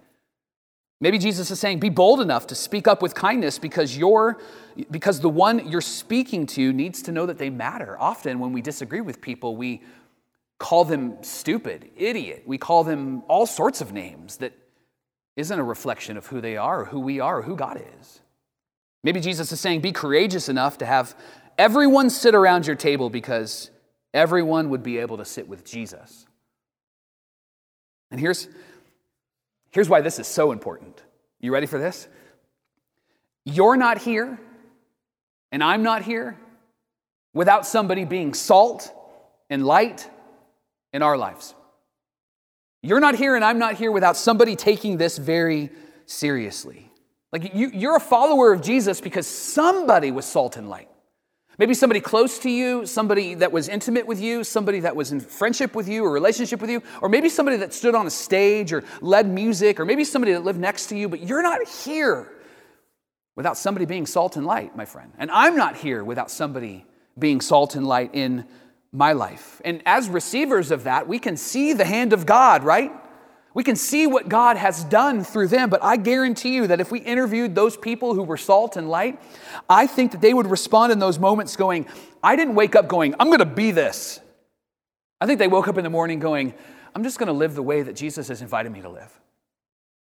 Maybe 1.03 1.17
Jesus 1.17 1.51
is 1.51 1.59
saying, 1.59 1.79
be 1.79 1.89
bold 1.89 2.21
enough 2.21 2.47
to 2.47 2.55
speak 2.55 2.87
up 2.87 3.01
with 3.01 3.13
kindness 3.13 3.59
because 3.59 3.97
you're, 3.97 4.39
because 4.89 5.19
the 5.19 5.27
one 5.27 5.69
you're 5.69 5.81
speaking 5.81 6.45
to 6.45 6.71
needs 6.71 7.01
to 7.01 7.11
know 7.11 7.25
that 7.25 7.37
they 7.37 7.49
matter. 7.49 7.99
Often 7.99 8.39
when 8.39 8.53
we 8.53 8.61
disagree 8.61 9.01
with 9.01 9.19
people, 9.19 9.57
we 9.57 9.81
call 10.59 10.85
them 10.85 11.21
stupid, 11.21 11.89
idiot. 11.97 12.43
We 12.45 12.57
call 12.57 12.85
them 12.85 13.21
all 13.27 13.45
sorts 13.45 13.81
of 13.81 13.91
names 13.91 14.37
that 14.37 14.53
isn't 15.35 15.59
a 15.59 15.63
reflection 15.63 16.15
of 16.15 16.27
who 16.27 16.39
they 16.39 16.55
are 16.55 16.83
or 16.83 16.85
who 16.85 17.01
we 17.01 17.19
are 17.19 17.39
or 17.39 17.41
who 17.41 17.57
God 17.57 17.83
is. 17.99 18.21
Maybe 19.03 19.19
Jesus 19.19 19.51
is 19.51 19.59
saying, 19.59 19.81
be 19.81 19.91
courageous 19.91 20.47
enough 20.47 20.77
to 20.77 20.85
have 20.85 21.17
everyone 21.57 22.09
sit 22.11 22.33
around 22.33 22.65
your 22.65 22.77
table 22.77 23.09
because 23.09 23.71
everyone 24.13 24.69
would 24.69 24.83
be 24.83 24.99
able 24.99 25.17
to 25.17 25.25
sit 25.25 25.49
with 25.49 25.65
Jesus. 25.65 26.25
And 28.09 28.21
here's 28.21 28.47
Here's 29.73 29.89
why 29.89 30.01
this 30.01 30.19
is 30.19 30.27
so 30.27 30.51
important. 30.51 31.01
You 31.39 31.51
ready 31.51 31.65
for 31.65 31.79
this? 31.79 32.07
You're 33.43 33.75
not 33.75 33.97
here, 33.97 34.39
and 35.51 35.63
I'm 35.63 35.83
not 35.83 36.03
here 36.03 36.37
without 37.33 37.65
somebody 37.65 38.05
being 38.05 38.33
salt 38.33 38.93
and 39.49 39.65
light 39.65 40.09
in 40.93 41.01
our 41.01 41.17
lives. 41.17 41.55
You're 42.83 42.99
not 42.99 43.15
here 43.15 43.35
and 43.35 43.43
I'm 43.43 43.59
not 43.59 43.75
here 43.75 43.91
without 43.91 44.17
somebody 44.17 44.55
taking 44.55 44.97
this 44.97 45.17
very 45.17 45.69
seriously. 46.05 46.91
Like 47.31 47.55
you, 47.55 47.71
you're 47.73 47.95
a 47.95 48.01
follower 48.01 48.53
of 48.53 48.61
Jesus 48.61 49.01
because 49.01 49.25
somebody 49.25 50.11
was 50.11 50.25
salt 50.25 50.57
and 50.57 50.69
light. 50.69 50.89
Maybe 51.59 51.73
somebody 51.75 51.99
close 51.99 52.39
to 52.39 52.49
you, 52.49 52.85
somebody 52.85 53.35
that 53.35 53.51
was 53.51 53.69
intimate 53.69 54.07
with 54.07 54.19
you, 54.19 54.43
somebody 54.43 54.79
that 54.79 54.95
was 54.95 55.11
in 55.11 55.19
friendship 55.19 55.75
with 55.75 55.87
you 55.87 56.03
or 56.03 56.11
relationship 56.11 56.59
with 56.59 56.69
you, 56.69 56.81
or 57.01 57.09
maybe 57.09 57.29
somebody 57.29 57.57
that 57.57 57.73
stood 57.73 57.93
on 57.93 58.07
a 58.07 58.09
stage 58.09 58.73
or 58.73 58.83
led 59.01 59.27
music, 59.27 59.79
or 59.79 59.85
maybe 59.85 60.03
somebody 60.03 60.33
that 60.33 60.43
lived 60.43 60.59
next 60.59 60.87
to 60.87 60.97
you, 60.97 61.07
but 61.07 61.21
you're 61.21 61.43
not 61.43 61.67
here 61.67 62.31
without 63.35 63.57
somebody 63.57 63.85
being 63.85 64.05
salt 64.05 64.35
and 64.35 64.45
light, 64.45 64.75
my 64.75 64.85
friend. 64.85 65.11
And 65.17 65.29
I'm 65.29 65.55
not 65.55 65.75
here 65.75 66.03
without 66.03 66.31
somebody 66.31 66.85
being 67.17 67.41
salt 67.41 67.75
and 67.75 67.85
light 67.85 68.11
in 68.13 68.45
my 68.91 69.13
life. 69.13 69.61
And 69.63 69.83
as 69.85 70.09
receivers 70.09 70.71
of 70.71 70.85
that, 70.85 71.07
we 71.07 71.19
can 71.19 71.37
see 71.37 71.73
the 71.73 71.85
hand 71.85 72.13
of 72.13 72.25
God, 72.25 72.63
right? 72.63 72.91
We 73.53 73.63
can 73.63 73.75
see 73.75 74.07
what 74.07 74.29
God 74.29 74.57
has 74.57 74.83
done 74.83 75.23
through 75.23 75.47
them, 75.47 75.69
but 75.69 75.83
I 75.83 75.95
guarantee 75.97 76.55
you 76.55 76.67
that 76.67 76.79
if 76.79 76.91
we 76.91 76.99
interviewed 76.99 77.53
those 77.53 77.77
people 77.77 78.15
who 78.15 78.23
were 78.23 78.37
salt 78.37 78.77
and 78.77 78.89
light, 78.89 79.21
I 79.69 79.85
think 79.85 80.11
that 80.11 80.21
they 80.21 80.33
would 80.33 80.47
respond 80.47 80.91
in 80.91 80.99
those 80.99 81.19
moments 81.19 81.55
going, 81.55 81.85
I 82.23 82.35
didn't 82.35 82.55
wake 82.55 82.75
up 82.75 82.87
going, 82.87 83.13
I'm 83.19 83.29
gonna 83.29 83.45
be 83.45 83.71
this. 83.71 84.19
I 85.21 85.27
think 85.27 85.37
they 85.37 85.47
woke 85.47 85.67
up 85.67 85.77
in 85.77 85.83
the 85.83 85.89
morning 85.89 86.19
going, 86.19 86.55
I'm 86.95 87.03
just 87.03 87.19
gonna 87.19 87.33
live 87.33 87.53
the 87.53 87.61
way 87.61 87.83
that 87.83 87.95
Jesus 87.95 88.27
has 88.29 88.41
invited 88.41 88.71
me 88.71 88.81
to 88.81 88.89
live. 88.89 89.19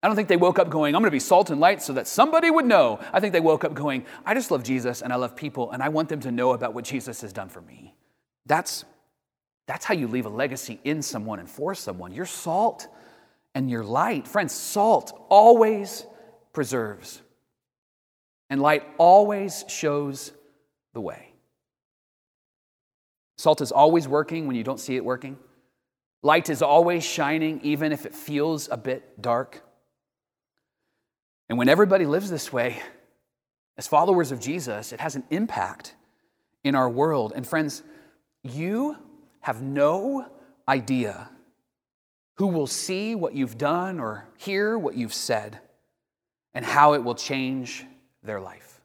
I 0.03 0.07
don't 0.07 0.15
think 0.15 0.27
they 0.27 0.37
woke 0.37 0.59
up 0.59 0.69
going, 0.69 0.95
I'm 0.95 1.01
gonna 1.01 1.11
be 1.11 1.19
salt 1.19 1.49
and 1.49 1.59
light 1.59 1.81
so 1.81 1.93
that 1.93 2.07
somebody 2.07 2.51
would 2.51 2.65
know. 2.65 2.99
I 3.11 3.19
think 3.19 3.33
they 3.33 3.39
woke 3.39 3.63
up 3.63 3.73
going, 3.73 4.05
I 4.23 4.35
just 4.35 4.51
love 4.51 4.63
Jesus 4.63 5.01
and 5.01 5.11
I 5.11 5.15
love 5.15 5.35
people 5.35 5.71
and 5.71 5.81
I 5.81 5.89
want 5.89 6.09
them 6.09 6.19
to 6.21 6.31
know 6.31 6.51
about 6.51 6.75
what 6.75 6.85
Jesus 6.85 7.21
has 7.21 7.33
done 7.33 7.49
for 7.49 7.61
me. 7.61 7.95
That's, 8.45 8.85
that's 9.67 9.85
how 9.85 9.95
you 9.95 10.07
leave 10.07 10.27
a 10.27 10.29
legacy 10.29 10.79
in 10.83 11.01
someone 11.01 11.39
and 11.39 11.49
for 11.49 11.73
someone. 11.73 12.13
You're 12.13 12.25
salt 12.27 12.87
and 13.53 13.69
your 13.69 13.83
light. 13.83 14.27
Friends, 14.27 14.53
salt 14.53 15.13
always 15.29 16.05
preserves, 16.53 17.21
and 18.49 18.61
light 18.61 18.83
always 18.97 19.65
shows 19.67 20.31
the 20.93 21.01
way. 21.01 21.33
Salt 23.37 23.61
is 23.61 23.71
always 23.71 24.07
working 24.07 24.47
when 24.47 24.55
you 24.55 24.63
don't 24.63 24.79
see 24.79 24.95
it 24.95 25.03
working. 25.03 25.37
Light 26.21 26.49
is 26.49 26.61
always 26.61 27.03
shining, 27.03 27.59
even 27.63 27.91
if 27.91 28.05
it 28.05 28.13
feels 28.13 28.69
a 28.69 28.77
bit 28.77 29.21
dark. 29.21 29.63
And 31.49 31.57
when 31.57 31.67
everybody 31.67 32.05
lives 32.05 32.29
this 32.29 32.53
way, 32.53 32.79
as 33.77 33.87
followers 33.87 34.31
of 34.31 34.39
Jesus, 34.39 34.93
it 34.93 34.99
has 34.99 35.15
an 35.15 35.23
impact 35.31 35.95
in 36.63 36.75
our 36.75 36.89
world. 36.89 37.33
And 37.35 37.47
friends, 37.47 37.81
you 38.43 38.95
have 39.39 39.61
no 39.61 40.27
idea 40.67 41.29
who 42.35 42.47
will 42.47 42.67
see 42.67 43.15
what 43.15 43.33
you've 43.33 43.57
done 43.57 43.99
or 43.99 44.27
hear 44.37 44.77
what 44.77 44.95
you've 44.95 45.13
said 45.13 45.59
and 46.53 46.65
how 46.65 46.93
it 46.93 47.03
will 47.03 47.15
change 47.15 47.85
their 48.23 48.39
life. 48.39 48.81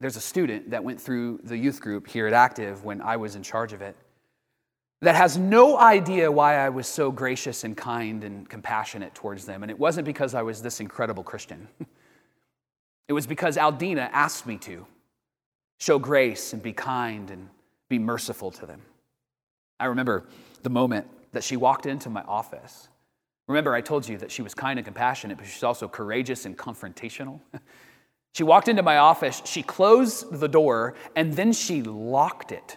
There's 0.00 0.16
a 0.16 0.20
student 0.20 0.70
that 0.70 0.84
went 0.84 1.00
through 1.00 1.40
the 1.42 1.56
youth 1.56 1.80
group 1.80 2.08
here 2.08 2.26
at 2.26 2.32
Active 2.32 2.84
when 2.84 3.00
I 3.00 3.16
was 3.16 3.34
in 3.34 3.42
charge 3.42 3.72
of 3.72 3.82
it 3.82 3.96
that 5.00 5.14
has 5.14 5.38
no 5.38 5.78
idea 5.78 6.30
why 6.30 6.56
I 6.56 6.68
was 6.70 6.86
so 6.86 7.10
gracious 7.10 7.64
and 7.64 7.76
kind 7.76 8.24
and 8.24 8.48
compassionate 8.48 9.14
towards 9.14 9.44
them. 9.44 9.62
And 9.62 9.70
it 9.70 9.78
wasn't 9.78 10.04
because 10.04 10.34
I 10.34 10.42
was 10.42 10.60
this 10.60 10.80
incredible 10.80 11.22
Christian, 11.22 11.68
it 13.08 13.12
was 13.12 13.26
because 13.26 13.56
Aldina 13.56 14.08
asked 14.12 14.46
me 14.46 14.56
to 14.58 14.86
show 15.78 15.98
grace 15.98 16.52
and 16.52 16.62
be 16.62 16.72
kind 16.72 17.30
and 17.30 17.48
be 17.88 17.98
merciful 17.98 18.50
to 18.52 18.66
them. 18.66 18.82
I 19.80 19.86
remember 19.86 20.24
the 20.62 20.70
moment 20.70 21.06
that 21.38 21.44
she 21.44 21.56
walked 21.56 21.86
into 21.86 22.10
my 22.10 22.22
office. 22.22 22.88
Remember, 23.46 23.72
I 23.72 23.80
told 23.80 24.08
you 24.08 24.18
that 24.18 24.32
she 24.32 24.42
was 24.42 24.54
kind 24.54 24.76
and 24.76 24.84
compassionate, 24.84 25.38
but 25.38 25.46
she's 25.46 25.62
also 25.62 25.86
courageous 25.86 26.46
and 26.46 26.58
confrontational. 26.58 27.38
she 28.34 28.42
walked 28.42 28.66
into 28.66 28.82
my 28.82 28.96
office, 28.96 29.40
she 29.44 29.62
closed 29.62 30.32
the 30.40 30.48
door, 30.48 30.96
and 31.14 31.34
then 31.34 31.52
she 31.52 31.84
locked 31.84 32.50
it. 32.50 32.76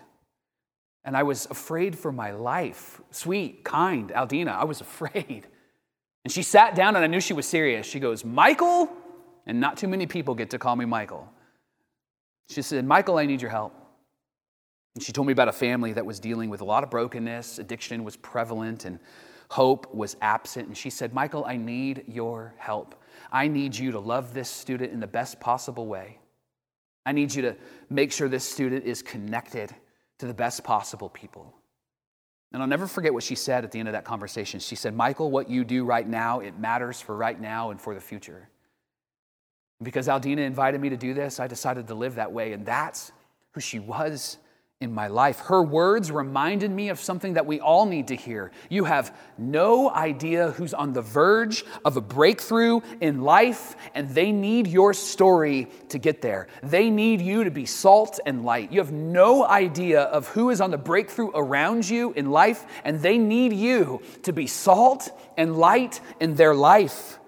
And 1.04 1.18
I 1.18 1.24
was 1.24 1.48
afraid 1.50 1.98
for 1.98 2.12
my 2.12 2.34
life. 2.34 3.02
Sweet, 3.10 3.64
kind 3.64 4.12
Aldina, 4.12 4.56
I 4.56 4.66
was 4.66 4.80
afraid. 4.90 5.48
And 6.24 6.32
she 6.32 6.44
sat 6.44 6.76
down, 6.76 6.96
and 6.96 7.04
I 7.04 7.08
knew 7.08 7.20
she 7.20 7.34
was 7.34 7.48
serious. 7.48 7.88
She 7.88 8.00
goes, 8.00 8.24
Michael, 8.24 8.92
and 9.48 9.60
not 9.60 9.76
too 9.76 9.88
many 9.88 10.06
people 10.06 10.36
get 10.36 10.52
to 10.52 10.60
call 10.60 10.76
me 10.76 10.86
Michael. 10.86 11.28
She 12.48 12.62
said, 12.62 12.86
Michael, 12.86 13.18
I 13.18 13.26
need 13.26 13.42
your 13.42 13.50
help. 13.50 13.74
And 14.96 15.04
she 15.04 15.12
told 15.12 15.28
me 15.28 15.34
about 15.34 15.48
a 15.48 15.54
family 15.54 15.94
that 15.94 16.06
was 16.06 16.20
dealing 16.20 16.50
with 16.50 16.62
a 16.62 16.66
lot 16.66 16.84
of 16.84 16.90
brokenness, 16.90 17.60
addiction 17.60 18.04
was 18.04 18.18
prevalent, 18.18 18.86
and 18.86 19.00
hope 19.50 19.94
was 19.94 20.18
absent. 20.22 20.68
And 20.68 20.78
she 20.78 20.90
said, 20.90 21.14
Michael, 21.14 21.46
I 21.46 21.58
need 21.58 22.04
your 22.08 22.54
help. 22.58 22.96
I 23.32 23.48
need 23.48 23.76
you 23.76 23.92
to 23.92 24.00
love 24.00 24.34
this 24.34 24.50
student 24.50 24.92
in 24.92 25.00
the 25.00 25.08
best 25.08 25.40
possible 25.40 25.88
way. 25.88 26.20
I 27.06 27.14
need 27.14 27.34
you 27.34 27.42
to 27.44 27.56
make 27.90 28.12
sure 28.12 28.28
this 28.28 28.44
student 28.44 28.86
is 28.86 29.02
connected 29.02 29.74
to 30.20 30.28
the 30.28 30.34
best 30.34 30.64
possible 30.64 31.10
people. 31.10 31.54
And 32.54 32.62
I'll 32.62 32.68
never 32.68 32.86
forget 32.86 33.14
what 33.14 33.24
she 33.24 33.36
said 33.36 33.64
at 33.64 33.72
the 33.72 33.80
end 33.80 33.88
of 33.88 33.94
that 33.94 34.04
conversation. 34.04 34.60
She 34.60 34.76
said, 34.76 34.94
Michael, 34.94 35.32
what 35.32 35.50
you 35.50 35.64
do 35.64 35.86
right 35.86 36.08
now, 36.08 36.42
it 36.42 36.60
matters 36.60 37.00
for 37.00 37.16
right 37.16 37.40
now 37.40 37.72
and 37.72 37.80
for 37.80 37.96
the 37.96 38.02
future. 38.02 38.50
because 39.82 40.08
Aldina 40.08 40.46
invited 40.46 40.80
me 40.80 40.90
to 40.90 40.98
do 40.98 41.14
this, 41.14 41.40
I 41.40 41.48
decided 41.48 41.88
to 41.88 41.96
live 41.96 42.16
that 42.16 42.32
way. 42.32 42.54
And 42.54 42.66
that's 42.66 43.12
who 43.54 43.62
she 43.62 43.80
was 43.80 44.38
in 44.82 44.94
my 44.94 45.08
life. 45.08 45.40
Her 45.40 45.62
words 45.62 46.12
reminded 46.12 46.72
me 46.72 46.90
of 46.90 47.00
something 47.00 47.36
that 47.36 47.46
we 47.46 47.60
all 47.60 47.86
need 47.86 48.08
to 48.08 48.16
hear. 48.16 48.52
You 48.68 48.86
have 48.86 49.16
no 49.38 49.92
idea 49.92 50.52
who's 50.52 50.74
on 50.74 50.94
the 50.94 51.04
verge 51.04 51.64
of 51.86 51.96
a 51.96 52.02
breakthrough 52.02 52.82
in 53.00 53.22
life, 53.22 53.76
and 53.94 54.10
they 54.10 54.32
need 54.32 54.68
your 54.68 54.94
story 54.94 55.70
to 55.90 56.00
get 56.00 56.22
there. 56.22 56.48
They 56.64 56.90
need 56.90 57.22
you 57.22 57.44
to 57.44 57.52
be 57.52 57.68
salt 57.68 58.20
and 58.26 58.44
light. 58.44 58.72
You 58.72 58.80
have 58.80 58.92
no 58.92 59.46
idea 59.46 60.02
of 60.02 60.28
who 60.30 60.50
is 60.50 60.60
on 60.60 60.72
the 60.72 60.78
breakthrough 60.78 61.30
around 61.36 61.88
you 61.88 62.12
in 62.14 62.32
life, 62.32 62.66
and 62.84 63.00
they 63.00 63.20
need 63.20 63.54
you 63.54 64.02
to 64.24 64.34
be 64.34 64.48
salt 64.48 65.10
and 65.38 65.56
light 65.56 66.02
in 66.20 66.34
their 66.36 66.56
life 66.56 67.20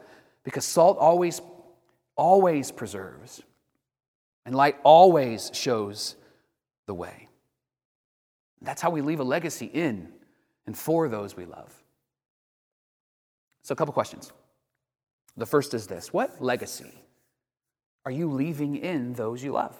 because 0.43 0.65
salt 0.65 0.97
always, 0.97 1.39
always 2.15 2.71
preserves, 2.71 3.43
and 4.45 4.55
light 4.55 4.75
always 4.83 5.51
shows 5.53 6.15
the 6.87 6.93
way. 6.93 7.29
That's 8.63 8.81
how 8.81 8.89
we 8.89 9.01
leave 9.01 9.19
a 9.19 9.23
legacy 9.23 9.65
in 9.65 10.09
and 10.65 10.77
for 10.77 11.09
those 11.09 11.35
we 11.35 11.45
love. 11.45 11.71
So, 13.61 13.73
a 13.73 13.75
couple 13.75 13.93
questions. 13.93 14.31
The 15.37 15.45
first 15.45 15.73
is 15.73 15.87
this 15.87 16.13
What 16.13 16.41
legacy 16.41 16.91
are 18.05 18.11
you 18.11 18.29
leaving 18.31 18.75
in 18.75 19.13
those 19.13 19.43
you 19.43 19.51
love? 19.51 19.77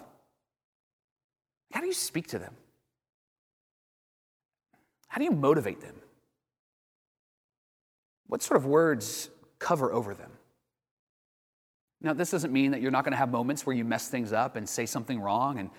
How 1.72 1.80
do 1.80 1.88
you 1.88 1.93
speak 1.93 2.28
to 2.28 2.39
them? 2.39 2.54
How 5.08 5.19
do 5.19 5.26
you 5.26 5.32
motivate 5.32 5.82
them? 5.82 5.96
What 8.28 8.41
sort 8.41 8.58
of 8.58 8.65
words 8.65 9.30
cover 9.60 9.91
over 9.91 10.13
them? 10.13 10.32
Now, 12.02 12.13
this 12.13 12.32
doesn't 12.32 12.52
mean 12.52 12.72
that 12.72 12.82
you're 12.82 12.91
not 12.91 13.06
going 13.06 13.13
to 13.13 13.17
have 13.17 13.32
moments 13.32 13.65
where 13.65 13.76
you 13.76 13.86
mess 13.86 14.10
things 14.10 14.34
up 14.34 14.56
and 14.56 14.67
say 14.67 14.86
something 14.86 15.19
wrong 15.22 15.60
and 15.60 15.69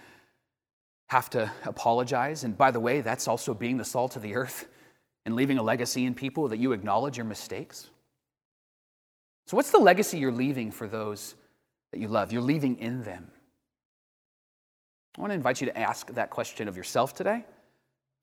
have 1.09 1.31
to 1.31 1.51
apologize. 1.64 2.45
And 2.45 2.57
by 2.57 2.71
the 2.71 2.81
way, 2.81 3.01
that's 3.01 3.29
also 3.29 3.55
being 3.55 3.77
the 3.77 3.85
salt 3.85 4.17
of 4.17 4.23
the 4.23 4.35
earth 4.35 4.67
and 5.27 5.35
leaving 5.35 5.59
a 5.59 5.62
legacy 5.62 6.05
in 6.05 6.14
people 6.14 6.49
that 6.49 6.59
you 6.59 6.73
acknowledge 6.73 7.17
your 7.17 7.27
mistakes. 7.27 7.90
So, 9.47 9.57
what's 9.57 9.71
the 9.71 9.79
legacy 9.79 10.19
you're 10.19 10.33
leaving 10.33 10.71
for 10.71 10.88
those 10.88 11.35
that 11.93 12.01
you 12.01 12.09
love? 12.09 12.33
You're 12.33 12.43
leaving 12.43 12.79
in 12.79 13.03
them. 13.03 13.31
I 15.17 15.21
want 15.21 15.31
to 15.31 15.35
invite 15.35 15.61
you 15.61 15.67
to 15.67 15.79
ask 15.79 16.12
that 16.14 16.31
question 16.31 16.67
of 16.69 16.77
yourself 16.77 17.14
today. 17.14 17.45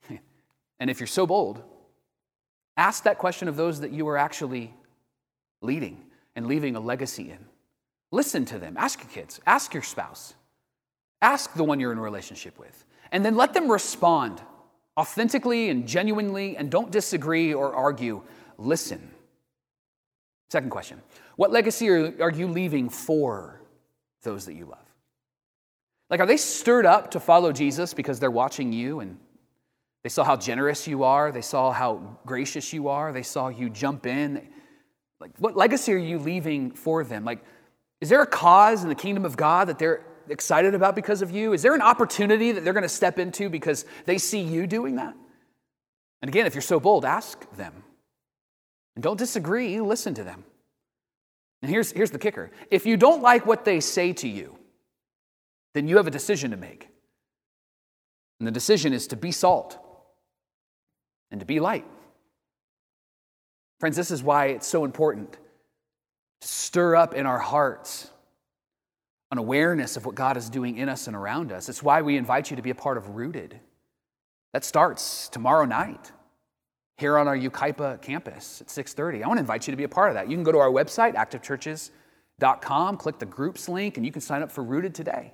And 0.80 0.90
if 0.90 1.00
you're 1.00 1.06
so 1.06 1.28
bold, 1.28 1.62
ask 2.76 3.04
that 3.04 3.20
question 3.20 3.48
of 3.48 3.56
those 3.56 3.82
that 3.82 3.92
you 3.92 4.08
are 4.08 4.18
actually 4.18 4.74
leading 5.62 6.02
and 6.36 6.48
leaving 6.48 6.76
a 6.76 6.80
legacy 6.80 7.30
in. 7.30 7.38
Listen 8.10 8.46
to 8.46 8.58
them. 8.58 8.76
Ask 8.78 9.04
your 9.04 9.10
kids, 9.10 9.40
ask 9.46 9.76
your 9.76 9.84
spouse. 9.84 10.34
Ask 11.22 11.54
the 11.54 11.64
one 11.64 11.80
you're 11.80 11.92
in 11.92 11.98
a 11.98 12.02
relationship 12.02 12.58
with, 12.58 12.86
and 13.12 13.24
then 13.24 13.36
let 13.36 13.54
them 13.54 13.72
respond 13.72 14.42
authentically 14.98 15.70
and 15.70 15.88
genuinely, 15.88 16.58
and 16.58 16.70
don't 16.70 16.92
disagree 16.92 17.54
or 17.54 17.74
argue. 17.74 18.22
Listen. 18.58 19.12
Second 20.50 20.70
question 20.70 21.02
What 21.36 21.52
legacy 21.52 21.90
are, 21.90 22.14
are 22.22 22.32
you 22.32 22.48
leaving 22.48 22.90
for 22.90 23.62
those 24.24 24.46
that 24.46 24.54
you 24.54 24.66
love? 24.66 24.80
Like, 26.10 26.20
are 26.20 26.26
they 26.26 26.38
stirred 26.38 26.86
up 26.86 27.12
to 27.12 27.20
follow 27.20 27.54
Jesus 27.54 27.94
because 27.94 28.20
they're 28.20 28.30
watching 28.30 28.74
you 28.74 29.00
and 29.00 29.18
they 30.04 30.10
saw 30.10 30.24
how 30.24 30.36
generous 30.36 30.88
you 30.88 31.04
are, 31.04 31.32
they 31.32 31.42
saw 31.42 31.72
how 31.72 32.18
gracious 32.26 32.74
you 32.74 32.90
are, 32.90 33.14
they 33.14 33.24
saw 33.24 33.48
you 33.48 33.70
jump 33.70 34.06
in? 34.06 34.48
Like, 35.22 35.32
what 35.38 35.56
legacy 35.56 35.94
are 35.94 35.98
you 35.98 36.20
leaving 36.20 36.72
for 36.72 37.04
them? 37.04 37.24
Like, 37.24 37.46
is 38.02 38.10
there 38.10 38.22
a 38.22 38.28
cause 38.28 38.84
in 38.84 38.90
the 38.90 38.96
kingdom 38.96 39.24
of 39.24 39.38
God 39.38 39.70
that 39.70 39.80
they're 39.80 40.04
excited 40.32 40.74
about 40.74 40.96
because 40.96 41.22
of 41.22 41.32
you? 41.32 41.54
Is 41.54 41.62
there 41.62 41.76
an 41.76 41.82
opportunity 41.82 42.52
that 42.52 42.64
they're 42.64 42.74
going 42.74 42.84
to 42.84 42.90
step 42.90 43.20
into 43.20 43.50
because 43.50 43.86
they 44.06 44.18
see 44.18 44.42
you 44.42 44.66
doing 44.66 44.96
that? 44.96 45.16
And 46.22 46.30
again, 46.30 46.46
if 46.46 46.56
you're 46.56 46.62
so 46.62 46.80
bold, 46.80 47.06
ask 47.06 47.50
them. 47.56 47.84
And 48.96 49.04
don't 49.04 49.18
disagree, 49.18 49.80
listen 49.82 50.14
to 50.16 50.24
them. 50.24 50.44
And 51.62 51.70
here's, 51.70 51.92
here's 51.92 52.12
the 52.12 52.20
kicker 52.20 52.52
if 52.70 52.86
you 52.86 52.98
don't 52.98 53.22
like 53.22 53.46
what 53.46 53.66
they 53.66 53.80
say 53.80 54.14
to 54.14 54.28
you, 54.28 54.58
then 55.74 55.88
you 55.88 55.98
have 55.98 56.08
a 56.08 56.12
decision 56.12 56.52
to 56.52 56.58
make. 56.58 56.90
And 58.40 58.48
the 58.48 58.52
decision 58.52 58.94
is 58.94 59.08
to 59.08 59.16
be 59.16 59.32
salt 59.32 59.78
and 61.30 61.40
to 61.40 61.46
be 61.46 61.60
light. 61.60 61.86
Friends, 63.80 63.96
this 63.96 64.12
is 64.12 64.24
why 64.24 64.48
it's 64.48 64.68
so 64.68 64.84
important 64.86 65.34
to 66.42 66.48
stir 66.48 66.96
up 66.96 67.14
in 67.14 67.26
our 67.26 67.40
hearts 67.40 68.10
an 69.32 69.38
awareness 69.38 69.96
of 69.96 70.06
what 70.06 70.16
God 70.16 70.36
is 70.38 70.50
doing 70.50 70.78
in 70.78 70.90
us 70.90 71.08
and 71.08 71.16
around 71.16 71.52
us. 71.52 71.70
It's 71.70 71.82
why 71.82 72.02
we 72.02 72.18
invite 72.18 72.50
you 72.50 72.58
to 72.58 72.62
be 72.62 72.70
a 72.70 72.76
part 72.76 72.98
of 72.98 73.16
Rooted. 73.16 73.60
That 74.54 74.66
starts 74.66 75.30
tomorrow 75.30 75.66
night 75.66 76.12
here 76.98 77.18
on 77.18 77.28
our 77.28 77.38
Yucaipa 77.38 78.02
campus 78.02 78.62
at 78.62 78.70
6:30. 78.70 79.24
I 79.24 79.28
want 79.28 79.38
to 79.38 79.42
invite 79.42 79.68
you 79.68 79.72
to 79.72 79.78
be 79.78 79.86
a 79.86 79.90
part 79.90 80.10
of 80.10 80.16
that. 80.16 80.30
You 80.30 80.36
can 80.36 80.44
go 80.44 80.52
to 80.52 80.60
our 80.60 80.70
website 80.70 81.16
activechurches.com, 81.16 82.98
click 82.98 83.20
the 83.20 83.26
groups 83.26 83.70
link 83.70 83.96
and 83.96 84.06
you 84.06 84.12
can 84.12 84.22
sign 84.22 84.44
up 84.44 84.52
for 84.52 84.64
Rooted 84.64 84.94
today. 84.94 85.34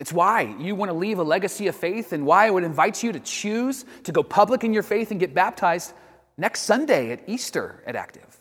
It's 0.00 0.12
why 0.12 0.56
you 0.58 0.74
want 0.74 0.90
to 0.90 0.96
leave 0.96 1.20
a 1.20 1.22
legacy 1.22 1.68
of 1.68 1.76
faith 1.76 2.12
and 2.12 2.26
why 2.26 2.46
I 2.48 2.50
would 2.50 2.64
invite 2.64 3.04
you 3.04 3.12
to 3.12 3.20
choose 3.20 3.84
to 4.02 4.10
go 4.10 4.24
public 4.24 4.64
in 4.64 4.72
your 4.72 4.82
faith 4.82 5.12
and 5.12 5.20
get 5.20 5.32
baptized 5.32 5.94
next 6.36 6.62
Sunday 6.62 7.12
at 7.12 7.20
Easter 7.28 7.84
at 7.86 7.94
Active. 7.94 8.40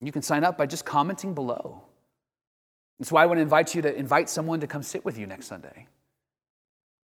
You 0.00 0.12
can 0.12 0.22
sign 0.22 0.44
up 0.44 0.56
by 0.56 0.64
just 0.64 0.86
commenting 0.86 1.34
below. 1.34 1.82
That's 3.00 3.10
why 3.10 3.22
I 3.22 3.26
want 3.26 3.38
to 3.38 3.42
invite 3.42 3.74
you 3.74 3.80
to 3.82 3.94
invite 3.96 4.28
someone 4.28 4.60
to 4.60 4.66
come 4.66 4.82
sit 4.82 5.06
with 5.06 5.18
you 5.18 5.26
next 5.26 5.46
Sunday 5.46 5.86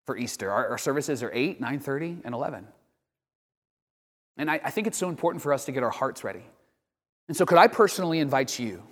for 0.06 0.18
Easter. 0.18 0.52
Our, 0.52 0.68
our 0.72 0.78
services 0.78 1.24
are 1.24 1.32
8, 1.34 1.62
9:30, 1.62 2.22
and 2.26 2.36
11. 2.36 2.68
And 4.38 4.52
I, 4.52 4.60
I 4.62 4.70
think 4.72 4.88
it's 4.88 4.98
so 4.98 5.08
important 5.08 5.42
for 5.42 5.54
us 5.54 5.64
to 5.66 5.72
get 5.72 5.84
our 5.84 5.90
hearts 5.90 6.26
ready. 6.26 6.44
And 7.30 7.36
so 7.36 7.46
could 7.46 7.58
I 7.58 7.68
personally 7.68 8.20
invite 8.20 8.60
you 8.60 8.84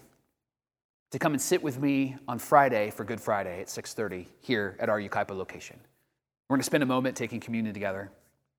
to 1.12 1.20
come 1.20 1.34
and 1.34 1.42
sit 1.42 1.62
with 1.62 1.80
me 1.80 2.16
on 2.26 2.40
Friday 2.40 2.90
for 2.90 3.04
Good 3.04 3.20
Friday 3.20 3.60
at 3.60 3.68
6:30 3.68 4.26
here 4.40 4.78
at 4.80 4.88
our 4.88 5.00
Yucaipa 5.00 5.38
location. 5.38 5.78
We're 6.48 6.56
going 6.56 6.62
to 6.62 6.66
spend 6.66 6.84
a 6.84 6.88
moment 6.88 7.18
taking 7.18 7.42
communion 7.42 7.74
together, 7.74 8.12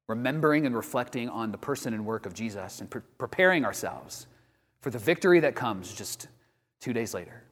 remembering 0.07 0.67
and 0.67 0.77
reflecting 0.77 1.31
on 1.31 1.51
the 1.51 1.59
person 1.59 1.95
and 1.95 2.05
work 2.05 2.27
of 2.27 2.35
Jesus 2.35 2.83
and 2.83 2.91
pre- 2.91 3.01
preparing 3.17 3.65
ourselves 3.65 4.27
for 4.83 4.91
the 4.91 4.99
victory 4.99 5.41
that 5.41 5.55
comes 5.55 5.95
just 5.95 6.29
2 6.81 6.93
days 6.93 7.15
later. 7.15 7.43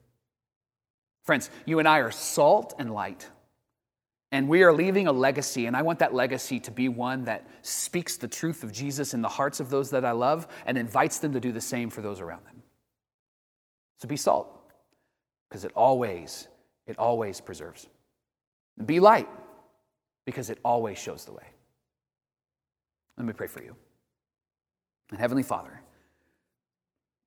Friends, 1.24 1.50
you 1.66 1.78
and 1.78 1.86
I 1.86 1.98
are 1.98 2.10
salt 2.10 2.74
and 2.78 2.92
light. 2.92 3.28
And 4.32 4.48
we 4.48 4.62
are 4.62 4.72
leaving 4.72 5.06
a 5.06 5.12
legacy, 5.12 5.66
and 5.66 5.76
I 5.76 5.82
want 5.82 5.98
that 5.98 6.14
legacy 6.14 6.58
to 6.60 6.70
be 6.70 6.88
one 6.88 7.24
that 7.24 7.46
speaks 7.60 8.16
the 8.16 8.28
truth 8.28 8.64
of 8.64 8.72
Jesus 8.72 9.12
in 9.12 9.20
the 9.20 9.28
hearts 9.28 9.60
of 9.60 9.68
those 9.68 9.90
that 9.90 10.04
I 10.04 10.12
love 10.12 10.48
and 10.64 10.78
invites 10.78 11.18
them 11.18 11.34
to 11.34 11.40
do 11.40 11.52
the 11.52 11.60
same 11.60 11.90
for 11.90 12.00
those 12.00 12.18
around 12.18 12.44
them. 12.46 12.62
So 13.98 14.08
be 14.08 14.16
salt 14.16 14.48
because 15.48 15.64
it 15.64 15.72
always, 15.76 16.48
it 16.86 16.98
always 16.98 17.40
preserves. 17.40 17.86
Be 18.86 19.00
light 19.00 19.28
because 20.24 20.48
it 20.48 20.58
always 20.64 20.98
shows 20.98 21.26
the 21.26 21.32
way. 21.32 21.46
Let 23.18 23.26
me 23.26 23.34
pray 23.34 23.48
for 23.48 23.62
you. 23.62 23.76
And 25.10 25.20
Heavenly 25.20 25.42
Father, 25.42 25.78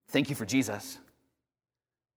thank 0.07 0.29
you 0.29 0.35
for 0.35 0.45
Jesus 0.45 0.97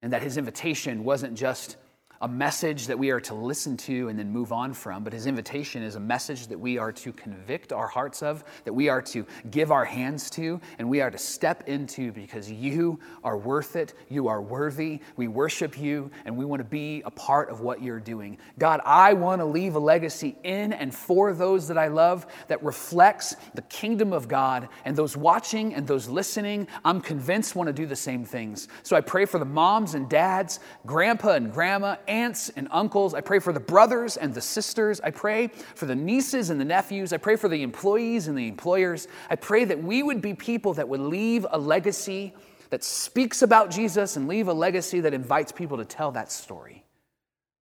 and 0.02 0.12
that 0.12 0.22
his 0.22 0.36
invitation 0.36 1.04
wasn't 1.04 1.36
just 1.36 1.76
a 2.20 2.28
message 2.28 2.86
that 2.86 2.98
we 2.98 3.10
are 3.10 3.20
to 3.20 3.34
listen 3.34 3.76
to 3.76 4.08
and 4.08 4.18
then 4.18 4.30
move 4.30 4.52
on 4.52 4.72
from, 4.72 5.04
but 5.04 5.12
his 5.12 5.26
invitation 5.26 5.82
is 5.82 5.94
a 5.94 6.00
message 6.00 6.46
that 6.48 6.58
we 6.58 6.78
are 6.78 6.92
to 6.92 7.12
convict 7.12 7.72
our 7.72 7.86
hearts 7.86 8.22
of, 8.22 8.44
that 8.64 8.72
we 8.72 8.88
are 8.88 9.02
to 9.02 9.26
give 9.50 9.70
our 9.70 9.84
hands 9.84 10.30
to, 10.30 10.60
and 10.78 10.88
we 10.88 11.00
are 11.00 11.10
to 11.10 11.18
step 11.18 11.68
into 11.68 12.12
because 12.12 12.50
you 12.50 12.98
are 13.22 13.36
worth 13.36 13.76
it. 13.76 13.94
You 14.08 14.28
are 14.28 14.40
worthy. 14.40 15.00
We 15.16 15.28
worship 15.28 15.78
you, 15.78 16.10
and 16.24 16.36
we 16.36 16.44
want 16.44 16.60
to 16.60 16.64
be 16.64 17.02
a 17.04 17.10
part 17.10 17.50
of 17.50 17.60
what 17.60 17.82
you're 17.82 18.00
doing. 18.00 18.38
God, 18.58 18.80
I 18.84 19.12
want 19.12 19.40
to 19.40 19.44
leave 19.44 19.74
a 19.74 19.78
legacy 19.78 20.36
in 20.42 20.72
and 20.72 20.94
for 20.94 21.32
those 21.32 21.68
that 21.68 21.78
I 21.78 21.88
love 21.88 22.26
that 22.48 22.62
reflects 22.62 23.36
the 23.54 23.62
kingdom 23.62 24.12
of 24.12 24.28
God, 24.28 24.68
and 24.84 24.96
those 24.96 25.16
watching 25.16 25.74
and 25.74 25.86
those 25.86 26.08
listening, 26.08 26.66
I'm 26.84 27.00
convinced 27.00 27.54
want 27.54 27.68
to 27.68 27.72
do 27.72 27.86
the 27.86 27.96
same 27.96 28.24
things. 28.24 28.68
So 28.82 28.96
I 28.96 29.00
pray 29.00 29.24
for 29.24 29.38
the 29.38 29.44
moms 29.44 29.94
and 29.94 30.08
dads, 30.08 30.60
grandpa 30.86 31.30
and 31.30 31.52
grandma, 31.52 31.96
aunts 32.08 32.48
and 32.50 32.68
uncles. 32.70 33.14
I 33.14 33.20
pray 33.20 33.38
for 33.38 33.52
the 33.52 33.60
brothers 33.60 34.16
and 34.16 34.34
the 34.34 34.40
sisters. 34.40 35.00
I 35.00 35.10
pray 35.10 35.48
for 35.74 35.86
the 35.86 35.94
nieces 35.94 36.50
and 36.50 36.60
the 36.60 36.64
nephews. 36.64 37.12
I 37.12 37.18
pray 37.18 37.36
for 37.36 37.48
the 37.48 37.62
employees 37.62 38.28
and 38.28 38.36
the 38.36 38.48
employers. 38.48 39.06
I 39.30 39.36
pray 39.36 39.64
that 39.64 39.82
we 39.82 40.02
would 40.02 40.20
be 40.20 40.34
people 40.34 40.74
that 40.74 40.88
would 40.88 41.00
leave 41.00 41.46
a 41.50 41.58
legacy 41.58 42.34
that 42.70 42.84
speaks 42.84 43.42
about 43.42 43.70
Jesus 43.70 44.16
and 44.16 44.28
leave 44.28 44.48
a 44.48 44.52
legacy 44.52 45.00
that 45.00 45.14
invites 45.14 45.52
people 45.52 45.76
to 45.78 45.84
tell 45.84 46.12
that 46.12 46.32
story. 46.32 46.84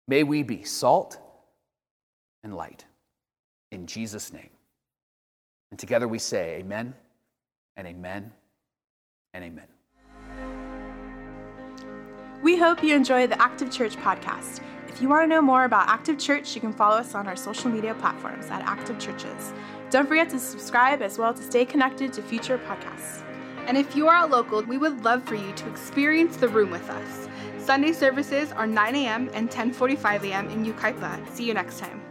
May 0.07 0.23
we 0.23 0.43
be 0.43 0.63
salt 0.63 1.17
and 2.43 2.55
light 2.55 2.85
in 3.71 3.87
Jesus' 3.87 4.31
name. 4.31 4.49
And 5.71 5.79
together 5.79 6.07
we 6.07 6.19
say, 6.19 6.57
Amen 6.59 6.93
and 7.75 7.87
Amen 7.87 8.31
and 9.33 9.43
Amen. 9.43 9.72
We 12.43 12.57
hope 12.57 12.83
you 12.83 12.93
enjoy 12.93 13.27
the 13.27 13.41
Active 13.41 13.71
Church 13.71 13.95
podcast. 13.95 14.59
If 14.89 15.01
you 15.01 15.07
want 15.07 15.23
to 15.23 15.27
know 15.27 15.41
more 15.41 15.63
about 15.63 15.87
Active 15.87 16.19
Church, 16.19 16.53
you 16.53 16.59
can 16.59 16.73
follow 16.73 16.97
us 16.97 17.15
on 17.15 17.25
our 17.25 17.37
social 17.37 17.69
media 17.69 17.93
platforms 17.93 18.47
at 18.47 18.61
Active 18.63 18.99
Churches. 18.99 19.53
Don't 19.89 20.09
forget 20.09 20.29
to 20.31 20.39
subscribe 20.39 21.01
as 21.01 21.17
well 21.17 21.33
to 21.33 21.41
stay 21.41 21.63
connected 21.63 22.11
to 22.11 22.21
future 22.21 22.57
podcasts. 22.57 23.23
And 23.65 23.77
if 23.77 23.95
you 23.95 24.09
are 24.09 24.25
a 24.25 24.27
local, 24.27 24.61
we 24.63 24.77
would 24.77 25.05
love 25.05 25.23
for 25.23 25.35
you 25.35 25.53
to 25.53 25.69
experience 25.69 26.35
the 26.35 26.49
room 26.49 26.69
with 26.69 26.89
us. 26.89 27.29
Sunday 27.59 27.93
services 27.93 28.51
are 28.51 28.67
9 28.67 28.93
a.m. 28.93 29.29
and 29.33 29.49
10:45 29.49 30.29
a.m. 30.29 30.49
in 30.49 30.65
Yucaipa. 30.65 31.25
See 31.29 31.45
you 31.45 31.53
next 31.53 31.79
time. 31.79 32.01